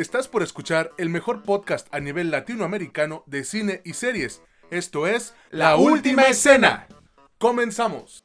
[0.00, 4.42] Estás por escuchar el mejor podcast a nivel latinoamericano de cine y series.
[4.70, 6.88] Esto es La Última Escena.
[7.36, 8.24] Comenzamos.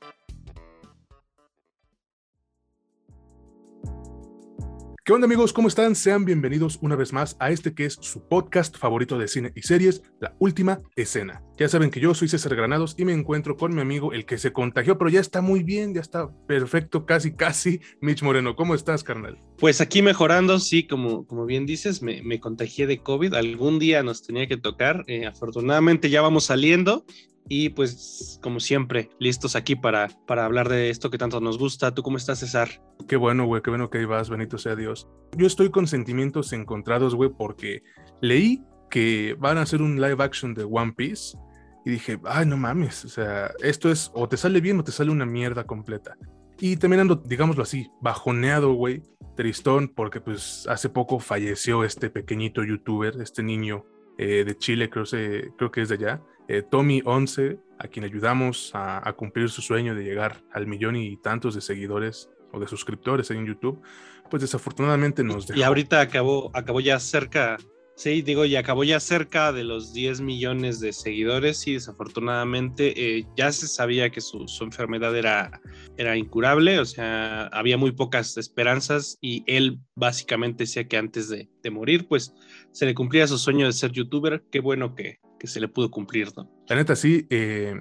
[5.05, 5.53] ¿Qué onda amigos?
[5.53, 5.93] ¿Cómo están?
[5.93, 9.61] Sean bienvenidos una vez más a este que es su podcast favorito de cine y
[9.61, 11.43] series, La Última Escena.
[11.59, 14.39] Ya saben que yo soy César Granados y me encuentro con mi amigo el que
[14.39, 17.81] se contagió, pero ya está muy bien, ya está perfecto, casi, casi.
[18.01, 19.37] Mitch Moreno, ¿cómo estás, carnal?
[19.59, 23.35] Pues aquí mejorando, sí, como, como bien dices, me, me contagié de COVID.
[23.35, 25.03] Algún día nos tenía que tocar.
[25.05, 27.05] Eh, afortunadamente ya vamos saliendo
[27.47, 31.93] y pues, como siempre, listos aquí para, para hablar de esto que tanto nos gusta.
[31.93, 32.81] ¿Tú cómo estás, César?
[33.07, 35.07] Qué bueno, güey, qué bueno que ahí vas, bendito sea Dios.
[35.37, 37.83] Yo estoy con sentimientos encontrados, güey, porque
[38.21, 41.37] leí que van a hacer un live action de One Piece
[41.85, 44.91] y dije, ay, no mames, o sea, esto es o te sale bien o te
[44.91, 46.17] sale una mierda completa.
[46.59, 49.03] Y también ando, digámoslo así, bajoneado, güey,
[49.35, 53.85] tristón, porque pues hace poco falleció este pequeñito youtuber, este niño
[54.17, 58.05] eh, de Chile, creo, se, creo que es de allá, eh, Tommy 11, a quien
[58.05, 62.59] ayudamos a, a, cumplir su sueño de llegar al millón y tantos de seguidores o
[62.59, 63.81] de suscriptores en YouTube,
[64.29, 65.59] pues desafortunadamente nos dejó.
[65.59, 67.57] Y ahorita acabó, acabó ya cerca,
[67.95, 73.25] sí, digo, y acabó ya cerca de los 10 millones de seguidores y desafortunadamente eh,
[73.35, 75.61] ya se sabía que su, su, enfermedad era,
[75.97, 81.49] era incurable, o sea, había muy pocas esperanzas y él básicamente decía que antes de,
[81.61, 82.33] de morir, pues
[82.71, 85.91] se le cumplía su sueño de ser youtuber, qué bueno que, que se le pudo
[85.91, 86.49] cumplir, ¿no?
[86.67, 87.75] La neta sí, eh,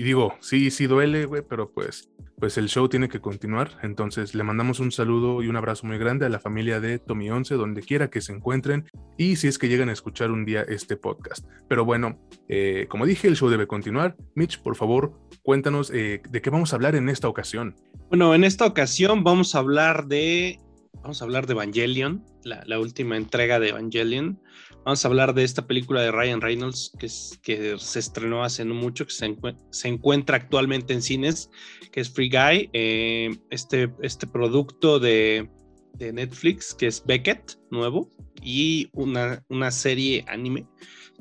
[0.00, 3.80] y digo, sí, sí duele, güey, pero pues, pues el show tiene que continuar.
[3.82, 7.28] Entonces le mandamos un saludo y un abrazo muy grande a la familia de Tommy
[7.30, 10.62] 11, donde quiera que se encuentren y si es que llegan a escuchar un día
[10.62, 11.44] este podcast.
[11.68, 12.16] Pero bueno,
[12.48, 14.16] eh, como dije, el show debe continuar.
[14.36, 17.74] Mitch, por favor, cuéntanos eh, de qué vamos a hablar en esta ocasión.
[18.08, 20.60] Bueno, en esta ocasión vamos a hablar de,
[20.94, 24.40] vamos a habar de Evangelion, la, la última entrega de Evangelion.
[24.84, 28.64] Vamos a hablar de esta película de Ryan Reynolds que, es, que se estrenó hace
[28.64, 31.50] no mucho, que se, encu se, encuentra actualmente en cines,
[31.92, 35.50] que es Free Guy, eh, este, este producto de,
[35.94, 38.10] de, Netflix que es Beckett, nuevo,
[38.42, 40.66] y una, una serie anime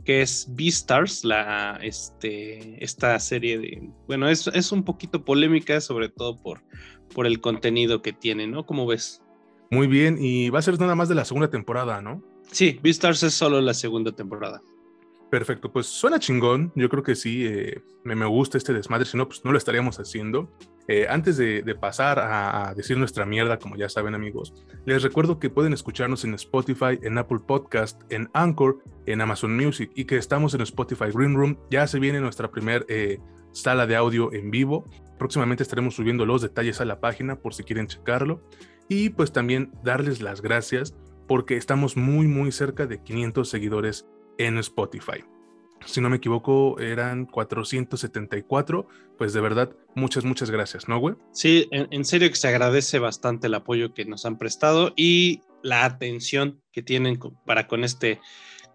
[0.05, 6.07] que es Beastars, la, este, esta serie de, bueno, es, es un poquito polémica, sobre
[6.07, 6.63] todo por,
[7.13, 8.65] por el contenido que tiene, ¿no?
[8.65, 9.21] ¿Cómo ves?
[9.69, 12.21] Muy bien, y va a ser nada más de la segunda temporada, ¿no?
[12.51, 14.61] Sí, Beastars es solo la segunda temporada.
[15.29, 16.71] Perfecto, pues suena chingón.
[16.75, 19.05] Yo creo que sí, eh, me, me, gusta este desmadre.
[19.05, 20.49] Si no, pues no lo estaríamos haciendo.
[20.87, 24.53] Eh, antes de, de pasar a, a, decir nuestra mierda, como ya saben, amigos,
[24.85, 29.91] les recuerdo que pueden escucharnos en Spotify, en Apple Podcast, en Anchor, en Amazon Music
[29.95, 31.57] y que estamos en Spotify Green Room.
[31.69, 33.19] Ya se viene nuestra primer eh,
[33.51, 34.85] sala de audio en vivo.
[35.17, 38.41] Próximamente estaremos subiendo los detalles a la página por si quieren checarlo.
[38.89, 40.95] Y pues también darles las gracias
[41.27, 44.07] porque estamos muy muy cerca de 500 seguidores
[44.37, 45.23] en Spotify.
[45.85, 48.87] Si no me equivoco, eran 474.
[49.17, 51.15] Pues de verdad, muchas, muchas gracias, ¿no, güey?
[51.31, 55.41] Sí, en, en, serio que se agradece bastante el apoyo que nos han prestado y
[55.61, 58.19] la atención que tienen para con este,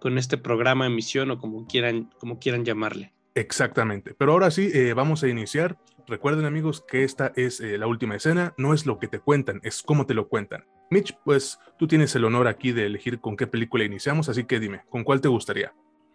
[0.01, 3.13] con este programa, emisión o como quieran, como quieran llamarle.
[3.35, 4.15] Exactamente.
[4.15, 5.79] Pero ahora sí, eh, vamos a iniciar.
[6.07, 8.55] Recuerden, amigos, que esta es eh, la última escena.
[8.57, 10.65] No es lo que te cuentan, es cómo te lo cuentan.
[10.91, 14.61] Mitch, pues tú tienes el honor aquí de elegir con qué película iniciamos, así que
[14.61, 15.73] dime, ¿con cuál te gustaría?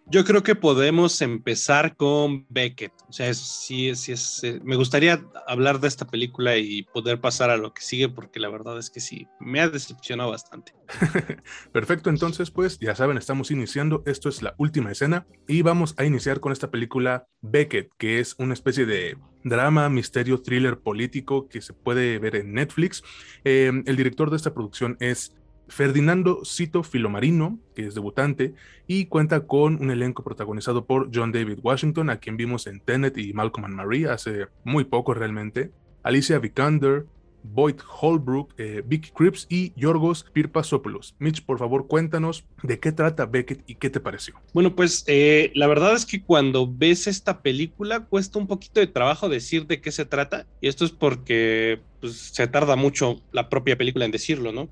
[0.09, 2.93] Yo creo que podemos empezar con Beckett.
[3.09, 7.49] O sea, sí, sí es, eh, me gustaría hablar de esta película y poder pasar
[7.49, 10.73] a lo que sigue, porque la verdad es que sí, me ha decepcionado bastante.
[11.73, 14.03] Perfecto, entonces, pues ya saben, estamos iniciando.
[14.05, 18.35] Esto es la última escena y vamos a iniciar con esta película Beckett, que es
[18.37, 23.03] una especie de drama, misterio, thriller político que se puede ver en Netflix.
[23.43, 25.35] Eh, el director de esta producción es
[25.67, 28.53] Ferdinando Cito Filomarino, que es debutante,
[28.87, 33.17] y cuenta con un elenco protagonizado por John David Washington, a quien vimos en Tenet
[33.17, 35.71] y Malcolm and Marie hace muy poco realmente,
[36.03, 37.05] Alicia Vikander,
[37.43, 41.15] Boyd Holbrook, eh, Vicky Cripps y Yorgos Pirpasopoulos.
[41.19, 44.35] Mitch, por favor, cuéntanos de qué trata Beckett y qué te pareció.
[44.53, 48.87] Bueno, pues eh, la verdad es que cuando ves esta película cuesta un poquito de
[48.87, 53.49] trabajo decir de qué se trata, y esto es porque pues, se tarda mucho la
[53.49, 54.69] propia película en decirlo, ¿no?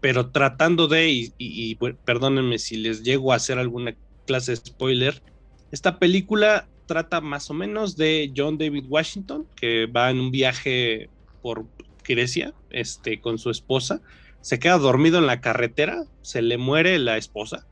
[0.00, 3.96] Pero tratando de, y, perdónenme si les llego a hacer alguna
[4.26, 5.22] clase de spoiler,
[5.72, 11.10] esta película trata más o menos de John David Washington, que va en un viaje
[11.42, 11.66] por
[12.04, 14.00] Grecia este, con su esposa,
[14.40, 17.66] se queda dormido en la carretera, se le muere la esposa,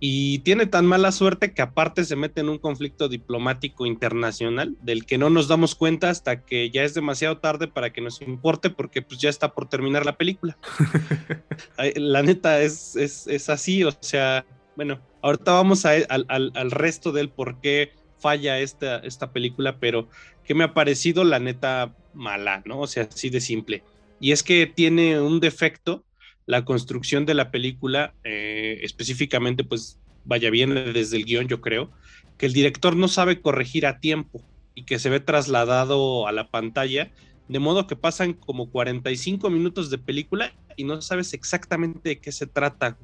[0.00, 5.06] y tiene tan mala suerte que aparte se mete en un conflicto diplomático internacional del
[5.06, 8.70] que no nos damos cuenta hasta que ya es demasiado tarde para que nos importe
[8.70, 10.58] porque pues ya está por terminar la película.
[11.96, 14.44] la neta es, es, así, o sea,
[14.76, 20.08] bueno, ahorita vamos a, al, al, resto del por qué falla esta, esta película, pero
[20.44, 22.80] que me ha parecido la neta mala, ¿no?
[22.80, 23.82] O sea, así de simple.
[24.20, 26.04] Y es que tiene un defecto
[26.46, 31.90] la construcción de la película, eh, específicamente, pues vaya bien desde el guion, yo creo,
[32.38, 34.42] que el director no sabe corregir a tiempo
[34.74, 37.12] y que se ve trasladado a la pantalla,
[37.48, 42.32] de modo que pasan como 45 minutos de película y no sabes exactamente de qué
[42.32, 42.98] se trata.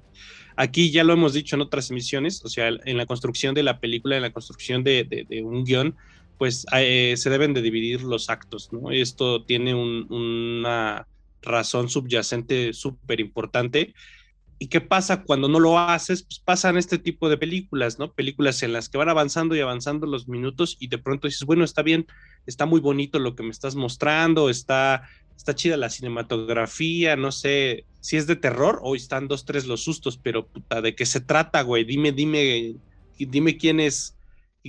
[0.56, 3.80] Aquí ya lo hemos dicho en otras emisiones, o sea, en la construcción de la
[3.80, 5.94] película, en la construcción de, un guion,
[6.38, 8.90] pues eh, se deben de dividir los actos, ¿no?
[8.90, 11.06] Esto tiene una
[11.42, 13.94] razón subyacente súper importante.
[14.62, 16.22] ¿Y qué pasa cuando no lo haces?
[16.22, 18.12] Pues pasan este tipo de películas, ¿no?
[18.12, 21.64] Películas en las que van avanzando y avanzando los minutos y de pronto dices, bueno,
[21.64, 22.06] está bien,
[22.44, 27.86] está muy bonito lo que me estás mostrando, está, está chida la cinematografía, no sé
[28.00, 31.20] si es de terror o están dos, tres los sustos, pero puta, ¿de qué se
[31.20, 31.84] trata, güey?
[31.84, 32.74] Dime, dime,
[33.18, 34.14] dime quién es,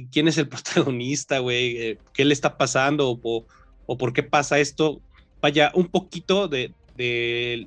[0.10, 3.46] quién es el protagonista, güey, eh, qué le está pasando o,
[3.86, 5.02] o por qué pasa esto
[5.42, 6.74] vaya, un poquito de,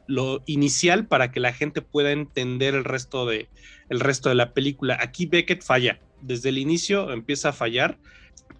[0.06, 3.48] lo inicial para que la gente pueda entender el resto de,
[3.88, 4.96] el resto de la película.
[5.00, 7.98] Aquí Beckett falla, desde el inicio empieza a fallar,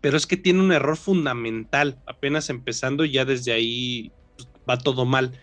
[0.01, 5.05] pero es que tiene un error fundamental, apenas empezando, ya desde ahí pues, va todo
[5.05, 5.39] mal.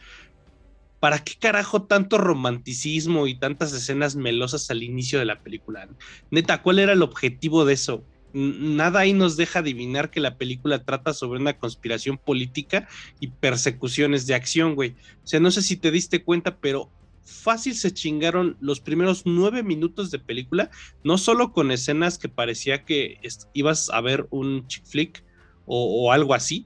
[0.99, 5.87] ¿Para qué carajo tanto romanticismo y tantas escenas melosas al inicio de la película?
[6.29, 8.03] Neta, ¿cuál era el objetivo de eso?
[8.33, 12.87] Nada ahí nos deja adivinar que la película trata sobre una conspiración política
[13.19, 14.95] y persecuciones de acción, güey.
[15.23, 16.89] O sea, no sé si te diste cuenta, pero
[17.23, 20.69] fácil se chingaron los primeros nueve minutos de película,
[21.03, 23.19] no solo con escenas que parecía que
[23.53, 25.23] ibas a ver un chick flick
[25.65, 26.65] o, algo así,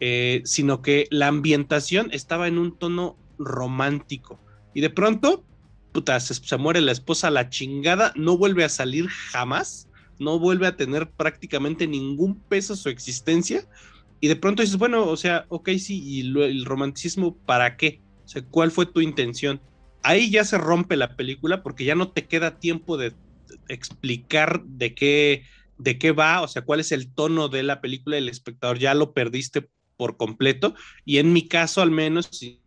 [0.00, 4.40] eh, sino que la ambientación estaba en un tono romántico.
[4.74, 5.44] Y de pronto,
[5.92, 9.89] puta, se muere la esposa, la chingada, no vuelve a salir jamás
[10.20, 13.66] no vuelve a tener prácticamente ningún peso su existencia.
[14.20, 18.02] Y de pronto dices, bueno, o sea, ok, sí, y el romanticismo, ¿para qué?
[18.24, 19.60] O sea, ¿cuál fue tu intención?
[20.02, 23.14] Ahí ya se rompe la película porque ya no te queda tiempo de
[23.68, 25.44] explicar de qué,
[25.78, 28.94] de qué va, o sea, cuál es el tono de la película, el espectador ya
[28.94, 30.74] lo perdiste por completo.
[31.06, 32.60] Y en mi caso, al menos, y,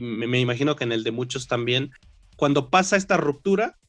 [0.00, 1.90] me, me imagino que en el de muchos también,
[2.36, 3.80] cuando pasa esta ruptura,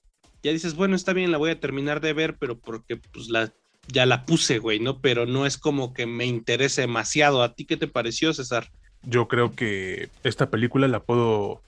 [0.43, 3.51] ya dices, bueno, está bien, la voy a terminar de ver, pero porque pues la,
[3.87, 4.99] ya la puse, güey, ¿no?
[4.99, 7.43] Pero no es como que me interese demasiado.
[7.43, 8.71] ¿A ti qué te pareció, César?
[9.03, 11.61] Yo creo que esta película la puedo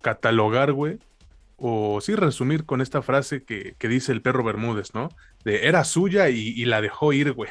[0.00, 0.98] catalogar, güey,
[1.56, 5.10] o sí resumir con esta frase que, dice el perro Bermúdez, ¿no?
[5.44, 7.50] De era suya y, y la dejó ir, güey.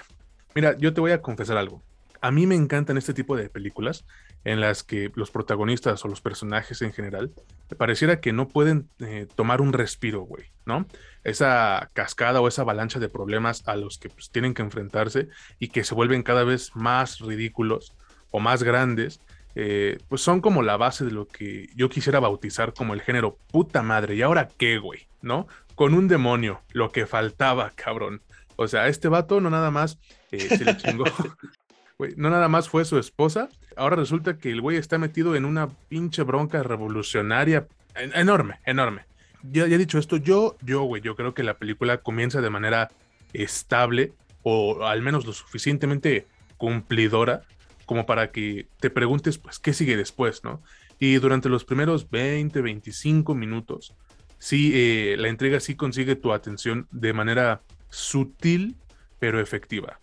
[0.55, 1.83] Mira, yo te voy a confesar algo.
[2.21, 4.05] A mí me encantan este tipo de películas
[4.43, 7.31] en las que los protagonistas o los personajes en general
[7.77, 10.85] pareciera que no pueden eh, tomar un respiro, güey, ¿no?
[11.23, 15.27] Esa cascada o esa avalancha de problemas a los que pues, tienen que enfrentarse
[15.59, 17.93] y que se vuelven cada vez más ridículos
[18.31, 19.19] o más grandes,
[19.55, 23.37] eh, pues son como la base de lo que yo quisiera bautizar como el género
[23.51, 24.15] puta madre.
[24.15, 25.07] ¿Y ahora qué, güey?
[25.21, 25.47] ¿No?
[25.75, 28.21] Con un demonio, lo que faltaba, cabrón.
[28.55, 29.99] O sea, este vato no nada más
[30.31, 31.05] eh, se le chingó
[32.15, 35.69] no nada más fue su esposa, ahora resulta que el güey está metido en una
[35.89, 39.05] pinche bronca revolucionaria enorme, enorme.
[39.43, 42.91] Ya, ya dicho esto, yo, yo, güey, yo creo que la película comienza de manera
[43.33, 47.41] estable o al menos lo suficientemente cumplidora
[47.85, 50.61] como para que te preguntes, pues, ¿qué sigue después, no?
[50.99, 53.95] Y durante los primeros 20, 25 minutos,
[54.39, 58.75] sí, eh, la entrega sí consigue tu atención de manera sutil,
[59.19, 59.99] pero efectiva.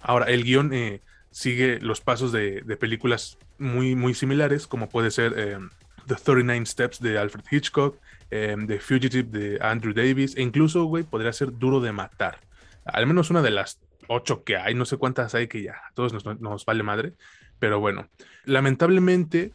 [0.00, 1.00] Ahora, el guion eh,
[1.38, 5.70] sigue los pasos de, películas muy, muy similares, como puede ser em,
[6.08, 7.96] The 39 Steps de Alfred Hitchcock,
[8.32, 12.40] em, The Fugitive de Andrew Davis, e incluso, güey, podría ser Duro de Matar.
[12.84, 13.78] Al menos una de las
[14.08, 17.12] ocho que hay, no sé cuántas hay que ya a todos nos, vale madre,
[17.60, 18.08] pero bueno,
[18.44, 19.52] lamentablemente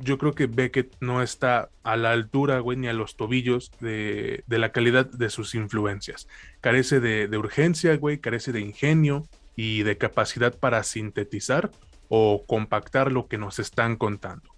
[0.00, 4.42] yo creo que Beckett no está a la altura, güey, ni a los tobillos de,
[4.48, 6.26] la calidad de sus influencias.
[6.60, 9.28] Carece de, de urgencia, güey, carece de ingenio,
[9.62, 11.70] y de capacidad para sintetizar
[12.08, 14.56] o compactar lo que nos están contando.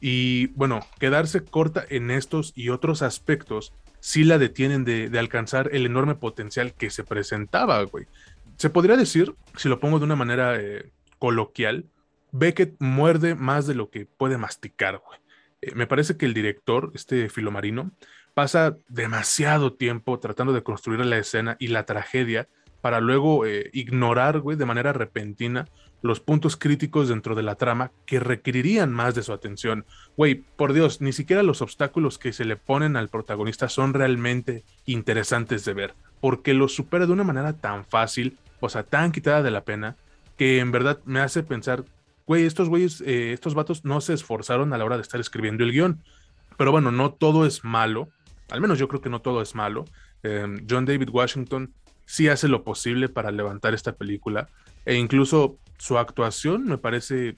[0.00, 5.86] Y bueno, quedarse corta en estos y otros aspectos sí la detienen de, alcanzar el
[5.86, 8.06] enorme potencial que se presentaba, güey.
[8.56, 11.86] Se podría decir, si lo pongo de una manera eh, coloquial,
[12.30, 15.18] Beckett muerde más de lo que puede masticar, güey.
[15.62, 17.90] Eh, me parece que el director, este filomarino,
[18.34, 22.46] pasa demasiado tiempo tratando de construir la escena y la tragedia
[22.84, 25.68] para luego eh, ignorar, güey, de manera repentina
[26.02, 29.86] los puntos críticos dentro de la trama que requerirían más de su atención.
[30.18, 34.64] Güey, por Dios, ni siquiera los obstáculos que se le ponen al protagonista son realmente
[34.84, 39.42] interesantes de ver, porque los supera de una manera tan fácil, o sea, tan quitada
[39.42, 39.96] de la pena,
[40.36, 41.86] que en verdad me hace pensar,
[42.26, 45.64] güey, estos güeyes, eh, estos vatos no se esforzaron a la hora de estar escribiendo
[45.64, 46.02] el guion.
[46.58, 48.10] Pero bueno, no todo es malo,
[48.50, 49.86] al menos yo creo que no todo es malo.
[50.22, 51.72] Em, John David Washington
[52.06, 54.48] sí hace lo posible para levantar esta película
[54.84, 57.36] e incluso su actuación me parece,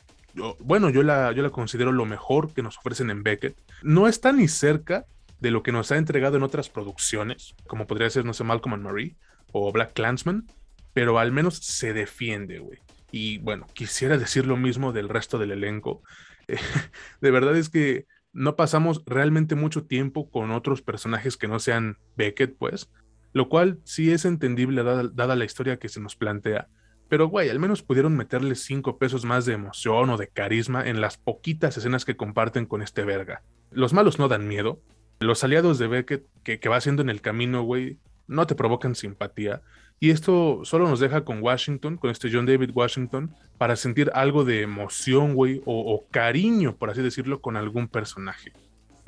[0.59, 3.57] bueno, yo la, yo la considero lo mejor que nos ofrecen en Beckett.
[3.83, 5.07] No está ni cerca
[5.41, 8.75] de lo que nos ha entregado en otras producciones, como podría ser, no sé, Malcolm
[8.75, 9.17] and Marie
[9.53, 10.47] o Black Clansman,
[10.93, 12.79] pero al menos se defiende, güey.
[13.11, 16.03] Y bueno, quisiera decir lo mismo del resto del elenco.
[17.21, 21.99] de verdad es que no pasamos realmente mucho tiempo con otros personajes que no sean
[22.17, 22.91] Beckett, pues
[23.37, 26.69] lo cual sí es entendible dada, la historia que se nos plantea.
[27.11, 31.03] Pero, güey, al menos pudieron meterle cinco pesos más de emoción o de carisma en
[31.03, 33.43] las poquitas escenas que comparten con este verga.
[33.71, 34.81] Los malos no dan miedo.
[35.21, 39.61] Los aliados de Beckett que, va haciendo en el camino, güey, no te provocan simpatía.
[40.01, 44.47] Y esto solo nos deja con Washington, con este John David Washington, para sentir algo
[44.47, 48.55] de emoción, güey, o, o cariño, por así decirlo, con algún personaje.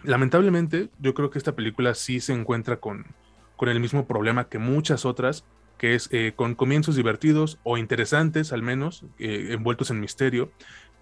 [0.03, 3.07] Lamentablemente, yo creo que esta película sí se encuentra con,
[3.59, 5.45] con el mismo problema que muchas otras,
[5.77, 10.51] que es eh, con comienzos divertidos o interesantes al menos, eh, envueltos en misterio,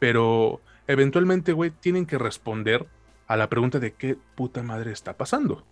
[0.01, 2.87] pero eventualmente, güey, tienen que responder
[3.29, 5.65] a la pregunta de qué puta madre está pasando.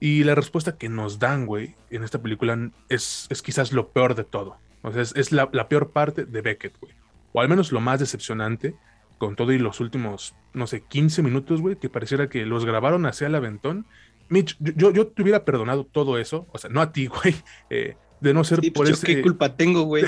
[0.00, 4.14] Y la respuesta que nos dan, güey, en esta película es, es quizás lo peor
[4.14, 4.58] de todo.
[4.82, 6.94] O sea, es, la, la, peor parte de Beckett, güey.
[7.32, 8.76] O al menos lo más decepcionante,
[9.18, 13.06] con todo y los últimos, no sé, 15 minutos, güey, que pareciera que los grabaron
[13.06, 13.86] hacia el aventón
[14.28, 17.34] Mitch, yo, yo te hubiera perdonado todo eso, o sea, no a ti, güey,
[17.70, 20.04] eh, de no ser por pues, ¿Qué culpa tengo, güey?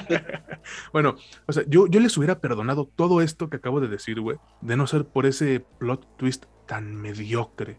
[0.92, 4.36] bueno, o sea, yo, yo les hubiera perdonado todo esto que acabo de decir, güey,
[4.60, 7.78] de no ser por ese plot twist tan mediocre,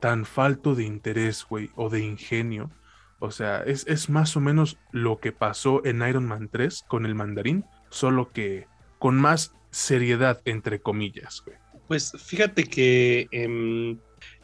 [0.00, 2.70] tan falto de interés, güey, o de ingenio.
[3.18, 7.06] O sea, es, es más o menos lo que pasó en Iron Man 3 con
[7.06, 11.56] el mandarín, solo que con más seriedad, entre comillas, güey.
[11.88, 13.98] Pues fíjate que em,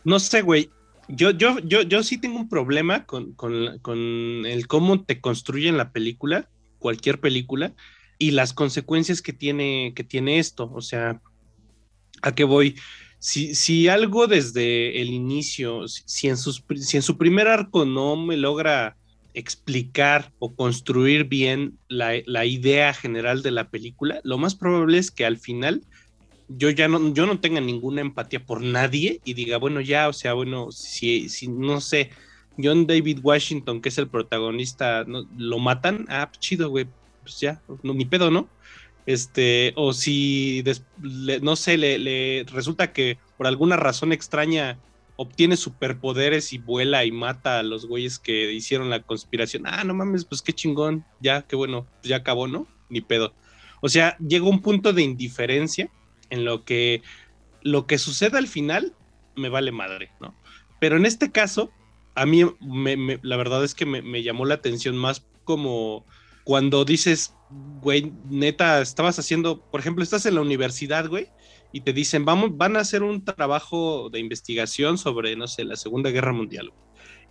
[0.05, 0.71] no sé, güey.
[1.09, 3.35] Yo, yo, yo, yo sí tengo un problema con,
[4.47, 6.49] el cómo te construyen la película,
[6.79, 7.75] cualquier película,
[8.19, 10.71] y las consecuencias que tiene, que tiene esto.
[10.73, 11.21] O sea,
[12.23, 12.77] ¿a qué voy?
[13.19, 18.17] Si, si algo desde el inicio, si en, sus, si en su primer arco no
[18.17, 18.97] me logra
[19.35, 25.11] explicar o construir bien la, la, idea general de la película, lo más probable es
[25.11, 25.83] que al final
[26.57, 30.13] yo ya no, yo no tenga ninguna empatía por nadie y diga, bueno, ya, o
[30.13, 32.11] sea, bueno, si, si no sé,
[32.63, 35.27] John David Washington, que es el protagonista, ¿no?
[35.37, 36.87] lo matan, ah, pues chido, güey,
[37.23, 38.49] pues ya, no, ni pedo, ¿no?
[39.07, 40.63] Este, o si,
[41.43, 44.79] no sé, le, le, resulta que por alguna razón extraña
[45.17, 49.65] obtiene superpoderes y vuela y mata a los güeyes que hicieron la conspiración.
[49.67, 52.67] Ah, no mames, pues qué chingón, ya, qué bueno, ya acabó, ¿no?
[52.89, 53.35] Ni pedo.
[53.81, 55.91] O sea, llega un punto de indiferencia
[56.33, 57.03] en lo que
[57.63, 58.95] lo que suceda al final
[59.37, 60.35] me vale madre, ¿no?
[60.81, 61.71] Pero en este caso,
[62.17, 62.43] a mí
[63.23, 66.05] la verdad es que me, llamó la atención más como
[66.43, 67.35] cuando dices,
[67.81, 71.29] güey, neta, estabas haciendo, por ejemplo, estás en la universidad, güey,
[71.71, 75.77] y te dicen, vamos, van a hacer un trabajo de investigación sobre, no sé, la
[75.77, 76.73] Segunda Guerra Mundial.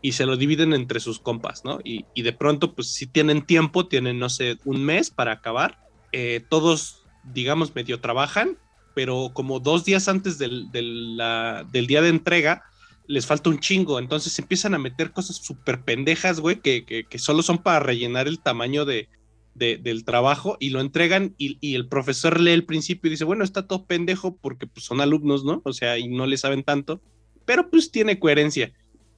[0.01, 1.79] Y se lo dividen entre sus compas, ¿no?
[1.83, 5.85] Y, de pronto, pues si tienen tiempo, tienen, no sé, un mes para acabar.
[6.11, 8.57] Eh, todos, digamos, medio trabajan
[8.93, 12.63] pero como dos días antes del, día de entrega,
[13.07, 13.99] les falta un chingo.
[13.99, 18.39] Entonces empiezan a meter cosas súper pendejas, güey, que, que, solo son para rellenar el
[18.39, 19.09] tamaño de,
[19.53, 23.67] del trabajo y lo entregan y, el profesor lee el principio y dice, bueno, está
[23.67, 25.61] todo pendejo porque pues, son alumnos, ¿no?
[25.65, 27.01] O sea, y no le saben tanto,
[27.45, 28.73] pero pues tiene coherencia.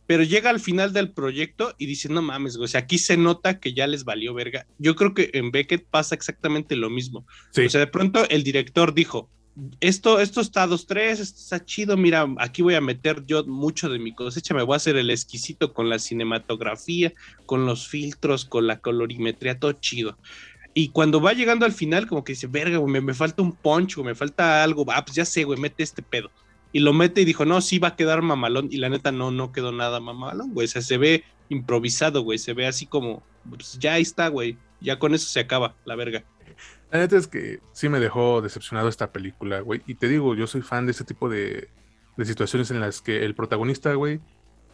[0.05, 3.15] Pero llega al final del proyecto y dice, no mames, güey, o sea, aquí se
[3.15, 4.67] nota que ya les valió verga.
[4.77, 7.25] Yo creo que en Beckett pasa exactamente lo mismo.
[7.55, 9.29] O sea, de pronto el director dijo,
[9.79, 13.99] esto, esto está 2-3, esto está chido, mira, aquí voy a meter yo mucho de
[13.99, 17.13] mi cosecha, me voy a hacer el exquisito con la cinematografía,
[17.45, 20.17] con los filtros, con la colorimetría, todo chido.
[20.73, 23.97] Y cuando va llegando al final, como que dice, verga, güey, me, falta un punch,
[23.99, 26.31] me falta algo, ah, pues ya sé, güey, mete este pedo.
[26.71, 28.69] Y lo mete y dijo, no, sí va a quedar mamalón.
[28.71, 30.65] Y la neta, no, no quedó nada mamalón, güey.
[30.65, 32.39] O sea, se ve improvisado, güey.
[32.39, 34.57] Se ve así como, pues ya está, güey.
[34.81, 36.23] Ya con eso se acaba, la verga.
[36.93, 39.81] La neta es que sí me dejó decepcionado esta película, güey.
[39.87, 41.69] Y te digo, yo soy fan de este tipo de,
[42.15, 44.21] de situaciones en las que el protagonista, güey,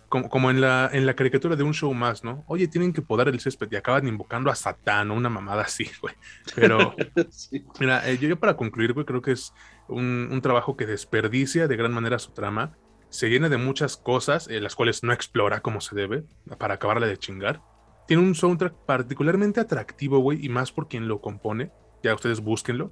[0.09, 2.43] como, en, la, en la caricatura de un show más, ¿no?
[2.47, 5.89] Oye, tienen que podar el césped y acaban invocando a Satán o una mamada así,
[6.01, 6.13] güey.
[6.55, 6.93] Pero,
[7.79, 9.53] mira, eh, yo, para concluir, güey, creo que es
[9.87, 12.75] un, un, trabajo que desperdicia de gran manera su trama.
[13.07, 16.25] Se llena de muchas cosas, eh, las cuales no explora como se debe,
[16.57, 17.61] para acabarla de chingar.
[18.07, 21.71] Tiene un soundtrack particularmente atractivo, güey, y más por quien lo compone.
[22.03, 22.91] Ya ustedes búsquenlo.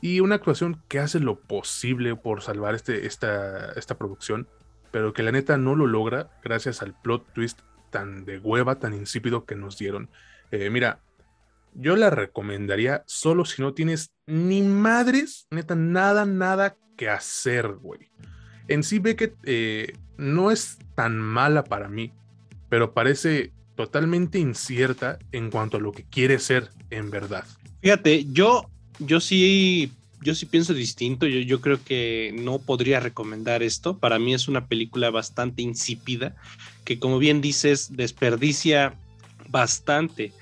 [0.00, 4.46] Y una actuación que hace lo posible por salvar este, esta, esta producción
[4.90, 7.60] pero que la neta no lo logra gracias al plot twist
[7.90, 10.10] tan de hueva, tan insípido que nos dieron.
[10.50, 11.00] Eh, mira,
[11.74, 18.10] yo la recomendaría solo si no tienes ni madres, neta, nada, nada que hacer, güey.
[18.66, 22.12] En sí, Beckett eh, no es tan mala para mí,
[22.68, 27.44] pero parece totalmente incierta en cuanto a lo que quiere ser en verdad.
[27.80, 28.68] Fíjate, yo,
[28.98, 31.26] yo sí yo sí pienso distinto.
[31.26, 33.98] Yo, yo creo que no podría recomendar esto.
[33.98, 36.34] Para mí es una película bastante insípida,
[36.84, 38.94] que como bien dices, desperdicia
[39.48, 40.32] bastante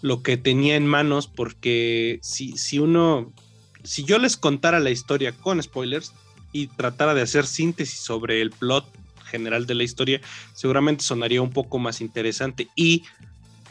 [0.00, 3.32] lo que tenía en manos, porque si, si uno,
[3.82, 6.12] si yo les contara la historia con spoilers
[6.52, 8.86] y tratara de hacer síntesis sobre el plot
[9.24, 10.20] general de la historia,
[10.54, 12.68] seguramente sonaría un poco más interesante.
[12.76, 13.02] Y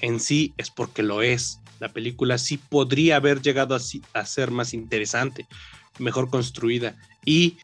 [0.02, 4.74] en sí es porque lo es la película sí podría haber llegado a, ser más
[4.74, 5.48] interesante,
[6.00, 6.96] mejor construida.
[7.26, 7.58] Y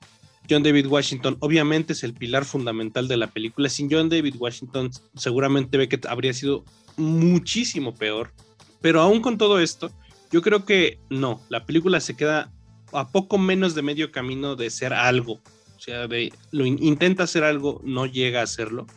[0.49, 3.69] John David Washington obviamente es el pilar fundamental de la película.
[3.69, 6.63] Sin John David Washington seguramente Beckett habría sido
[6.97, 8.33] muchísimo peor.
[8.81, 9.91] Pero aún con todo esto,
[10.31, 12.51] yo creo que no, la película se queda
[12.91, 15.39] a poco menos de medio camino de ser algo.
[15.75, 18.87] O sea, de, lo intenta hacer algo, no llega a hacerlo.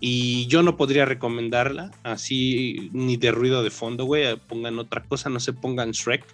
[0.00, 4.36] Y yo no podría recomendarla así ni de ruido de fondo, güey.
[4.48, 6.24] Pongan otra cosa, no se pongan Shrek.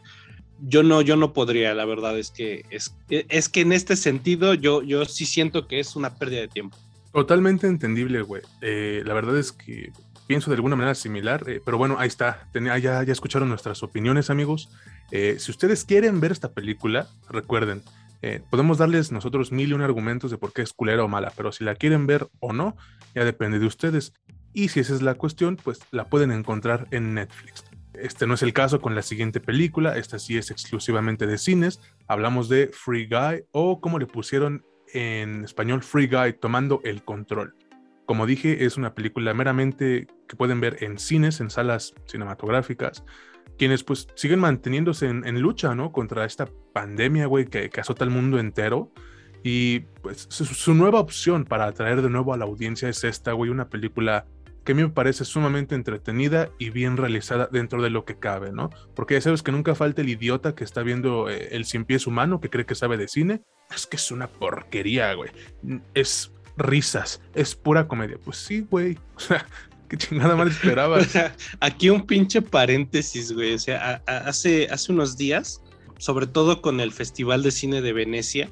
[0.60, 4.54] Yo no, yo no podría, la verdad es que es, es que en este sentido
[4.54, 6.78] yo, yo sí siento que es una pérdida de tiempo.
[7.16, 8.42] Totalmente entendible, güey.
[8.60, 9.90] Eh, la verdad es que
[10.26, 12.46] pienso de alguna manera similar, eh, pero bueno, ahí está.
[12.54, 14.68] ya, ya escucharon nuestras opiniones, amigos.
[15.10, 17.82] Eh, si ustedes quieren ver esta película, recuerden,
[18.50, 21.52] podemos darles nosotros mil y un argumentos de por qué es culera o mala, pero
[21.52, 22.76] si la quieren ver o no,
[23.16, 24.12] ya depende de ustedes.
[24.52, 27.64] Y si esa es la cuestión, pues la pueden encontrar en Netflix.
[27.94, 31.80] Este no es el caso con la siguiente película, esta sí es exclusivamente de cines.
[32.06, 34.64] Hablamos de Free Guy o como le pusieron
[34.94, 37.56] en español Free Guy, tomando el control.
[38.04, 43.02] Como dije, es una película meramente que pueden ver en cines, en salas cinematográficas
[43.58, 45.92] quienes pues siguen manteniéndose en, lucha, ¿no?
[45.92, 48.92] Contra esta pandemia, güey, que, azota al mundo entero.
[49.48, 53.48] Y pues su, nueva opción para atraer de nuevo a la audiencia es esta, güey,
[53.48, 54.26] una película
[54.64, 58.50] que a mí me parece sumamente entretenida y bien realizada dentro de lo que cabe,
[58.50, 58.70] ¿no?
[58.96, 62.08] Porque ya sabes que nunca falta el idiota que está viendo eh, el cien pies
[62.08, 63.40] humano, que cree que sabe de cine.
[63.72, 65.30] Es que es una porquería, güey.
[65.94, 68.18] Es risas, es pura comedia.
[68.24, 68.98] Pues sí, güey.
[69.14, 69.46] O sea,
[69.88, 70.98] ¿Qué chingada más esperaba?
[71.60, 73.54] aquí un pinche paréntesis, güey.
[73.54, 75.62] O sea, hace, hace unos días,
[75.98, 78.50] sobre todo con el Festival de Cine de Venecia,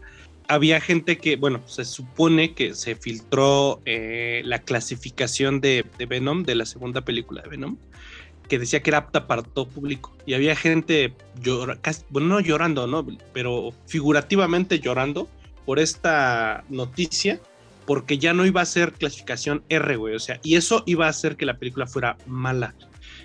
[0.49, 6.55] había gente que, bueno, se supone que se filtró eh, la clasificación de, Venom, de
[6.55, 7.77] la segunda película de Venom,
[8.49, 10.15] que decía que era apta para todo público.
[10.27, 11.15] Y había gente,
[12.11, 13.07] bueno, no llorando, ¿no?
[13.33, 15.29] Pero figurativamente llorando
[15.65, 17.41] por esta noticia
[17.87, 21.11] porque ya no iba a ser clasificación R, güey, o sea, y eso iba a
[21.11, 22.75] hacer que la película fuera mala.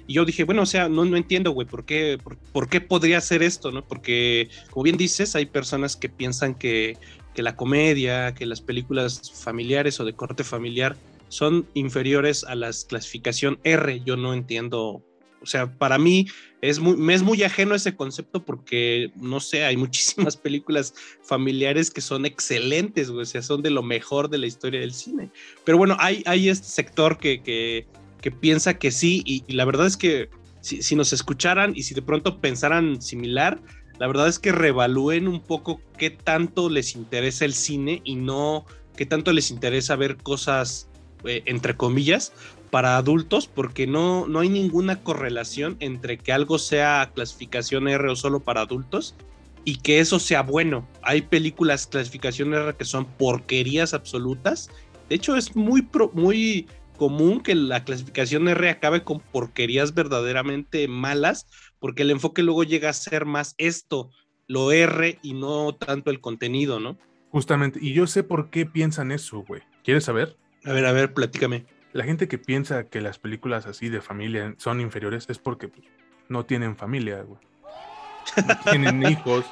[0.10, 2.18] Y yo dije, bueno, o sea, no, no entiendo, güey, ¿por qué,
[2.52, 3.88] por, qué podría ser esto, no?
[3.88, 6.98] Porque, como bien dices, hay personas que piensan que,
[7.36, 12.72] que la comedia, que las películas familiares o de corte familiar son inferiores a la
[12.88, 14.02] clasificación R.
[14.04, 15.04] Yo no entiendo
[15.42, 16.28] o sea, para mí
[16.62, 21.92] es muy, me es muy ajeno ese concepto porque, no sé, hay muchísimas películas familiares
[21.92, 25.30] que son excelentes, o sea, son de lo mejor de la historia del cine.
[25.66, 27.86] Pero bueno, hay, hay este sector que,
[28.32, 30.30] piensa que sí, y, la verdad es que
[30.62, 33.60] si, si, nos escucharan y si de pronto pensaran similar,
[33.98, 38.66] la verdad es que revalúen un poco qué tanto les interesa el cine y no
[39.00, 40.90] qué tanto les interesa ver cosas,
[41.24, 42.34] eh, entre comillas,
[42.70, 48.18] para adultos porque no, no hay ninguna correlación entre que algo sea clasificación R o
[48.18, 49.16] solo para adultos
[49.64, 50.86] y que eso sea bueno.
[51.02, 54.70] Hay películas clasificación R que son porquerías absolutas.
[55.08, 56.68] De hecho, es muy, muy
[57.00, 61.48] común que la clasificación R acabe con porquerías verdaderamente malas
[61.80, 64.12] porque el enfoque luego llega a ser más esto,
[64.46, 67.00] lo R y no tanto el contenido, ¿no?
[67.32, 69.64] Justamente, y yo sé por qué piensan eso, güey.
[69.84, 70.38] ¿Quieres saber?
[70.66, 74.54] A ver, a ver, platícame la gente que piensa que las películas así de familia
[74.58, 75.86] son inferiores es porque pues,
[76.28, 77.40] no tienen familia, güey.
[78.48, 79.46] no tienen hijos.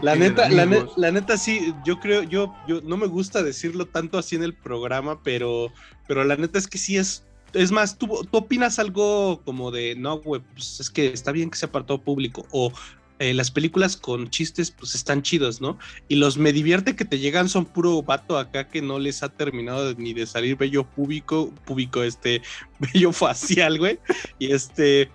[0.00, 4.36] La neta, la, neta sí, yo creo, yo, yo no me gusta decirlo tanto así
[4.36, 5.72] en el programa, pero,
[6.08, 7.24] pero la neta es que sí es
[7.54, 11.50] es más, ¿tú, tú opinas algo como de, no, güey, pues es que está bien
[11.50, 12.72] que sea para todo público, o
[13.18, 15.78] eh, las películas con chistes, pues están chidos, ¿no?
[16.08, 19.28] Y los me divierte que te llegan son puro vato acá que no les ha
[19.28, 22.42] terminado ni de salir bello público, público, este,
[22.80, 23.98] bello facial, güey,
[24.38, 25.10] y este...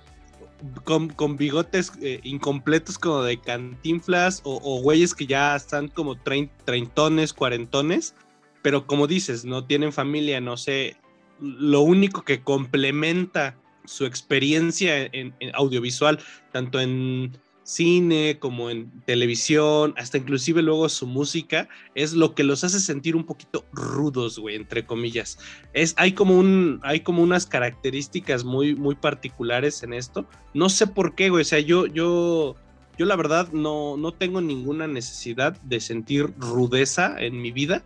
[0.84, 8.16] Con, bigotes eh, incompletos como de cantinflas o, güeyes que ya están como treintones, cuarentones,
[8.64, 10.98] pero como dices, no tienen familia, no sé,
[11.40, 16.20] lo único que complementa su experiencia en, audiovisual,
[16.52, 17.38] tanto en
[17.68, 23.14] cine como en televisión, hasta inclusive luego su música, es lo que los hace sentir
[23.18, 25.38] un poquito rudos, güey, entre comillas.
[25.74, 30.26] Es, hay, como un, hay como unas características muy, muy particulares en esto.
[30.54, 32.56] No sé por qué, güey, o sea, yo, yo,
[32.98, 37.84] yo la verdad no, no tengo ninguna necesidad de sentir rudeza en mi vida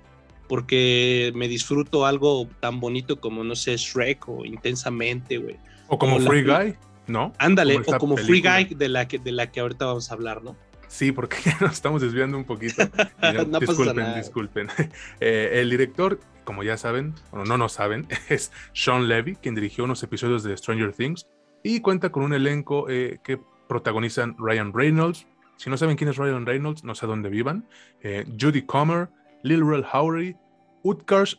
[0.48, 5.58] porque me disfruto algo tan bonito como, no sé, Shrek o Intensamente, güey.
[5.88, 6.76] O como, Free Guy,
[7.08, 7.34] ¿no?
[7.38, 10.44] Ándale, o como Free Guy de la, que, de la que ahorita vamos a hablar,
[10.44, 10.56] ¿no?
[10.92, 12.84] Sí, porque nos estamos desviando un poquito.
[13.48, 14.68] no disculpen, disculpen.
[15.20, 19.86] Eh, el director, como ya saben, o no nos saben, es Sean Levy, quien dirigió
[19.86, 21.28] unos episodios de Stranger Things
[21.64, 25.28] y cuenta con un elenco eh, que protagonizan Ryan Reynolds.
[25.56, 27.66] Si no saben quién es Ryan Reynolds, no sé dónde vivan.
[28.02, 29.10] Eh, Judy Comer,
[29.44, 30.36] Lil Rel Howery,
[30.84, 31.38] Utkarsh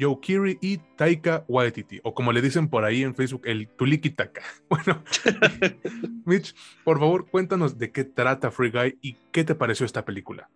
[0.00, 4.10] Amdupkar, Kiri y Taika Waititi, o como le dicen por ahí en Facebook, el Tuliki
[4.10, 4.42] Taka.
[4.68, 5.02] Bueno,
[6.24, 6.54] Mitch,
[6.84, 10.48] por favor, cuéntanos de qué trata Free Guy y qué te pareció esta película.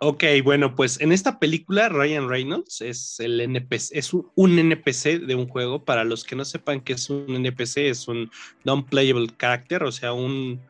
[0.00, 5.34] Ok, bueno, pues en esta película Ryan Reynolds es el NPC, es un, NPC de
[5.34, 5.84] un juego.
[5.84, 8.30] Para los que no sepan qué es un NPC, es un
[8.64, 10.60] non-playable character, o sea, un,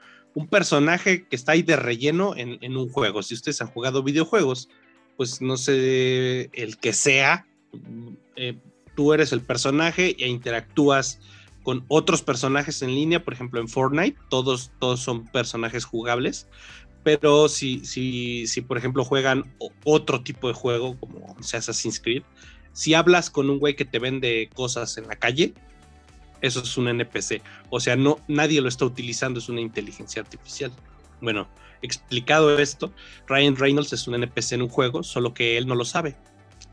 [0.50, 3.22] personaje que está ahí de relleno en, en un juego.
[3.22, 4.70] Si ustedes han jugado videojuegos,
[5.16, 7.47] pues no sé, el que sea,
[8.37, 8.59] eh,
[8.94, 11.20] tú eres el personaje e interactúas
[11.62, 16.48] con otros personajes en línea, por ejemplo en Fortnite, todos, todos son personajes jugables,
[17.02, 19.44] pero si, si, si por ejemplo juegan
[19.85, 22.22] otro tipo de juego, como Assassin's Creed,
[22.72, 25.52] si hablas con un güey que te vende cosas en la calle,
[26.40, 27.42] eso es un NPC.
[27.70, 30.72] O sea, no, nadie lo está utilizando, es una inteligencia artificial.
[31.20, 31.48] Bueno,
[31.83, 32.92] explicado esto,
[33.26, 36.16] Ryan Reynolds es un NPC en un juego, solo que él no lo sabe.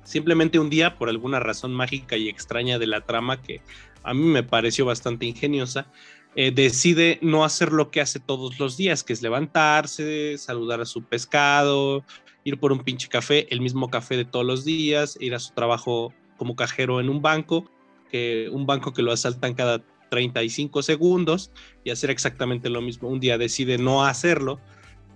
[0.04, 3.62] Simplemente un día, por alguna razón mágica y extraña de la trama que
[4.04, 5.88] a mí me pareció bastante ingeniosa,
[6.36, 10.86] eh, decide no hacer lo que hace todos los días, que es levantarse, saludar a
[10.86, 12.04] su pescado,
[12.44, 15.54] ir por un pinche café, el mismo café de todos los días, ir a su
[15.54, 17.70] trabajo como cajero en un banco,
[18.12, 21.52] que un banco que lo asaltan cada 35 segundos
[21.84, 23.10] y hacer exactamente lo mismo.
[23.10, 24.60] Un día decide no hacerlo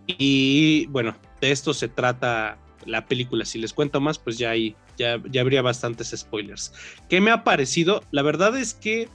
[0.08, 3.46] y bueno, de esto se trata la película.
[3.46, 6.74] Si les cuento más, pues ya, hay, ya, habría bastantes spoilers.
[7.10, 8.04] ¿Qué me ha parecido?
[8.12, 9.10] La verdad es que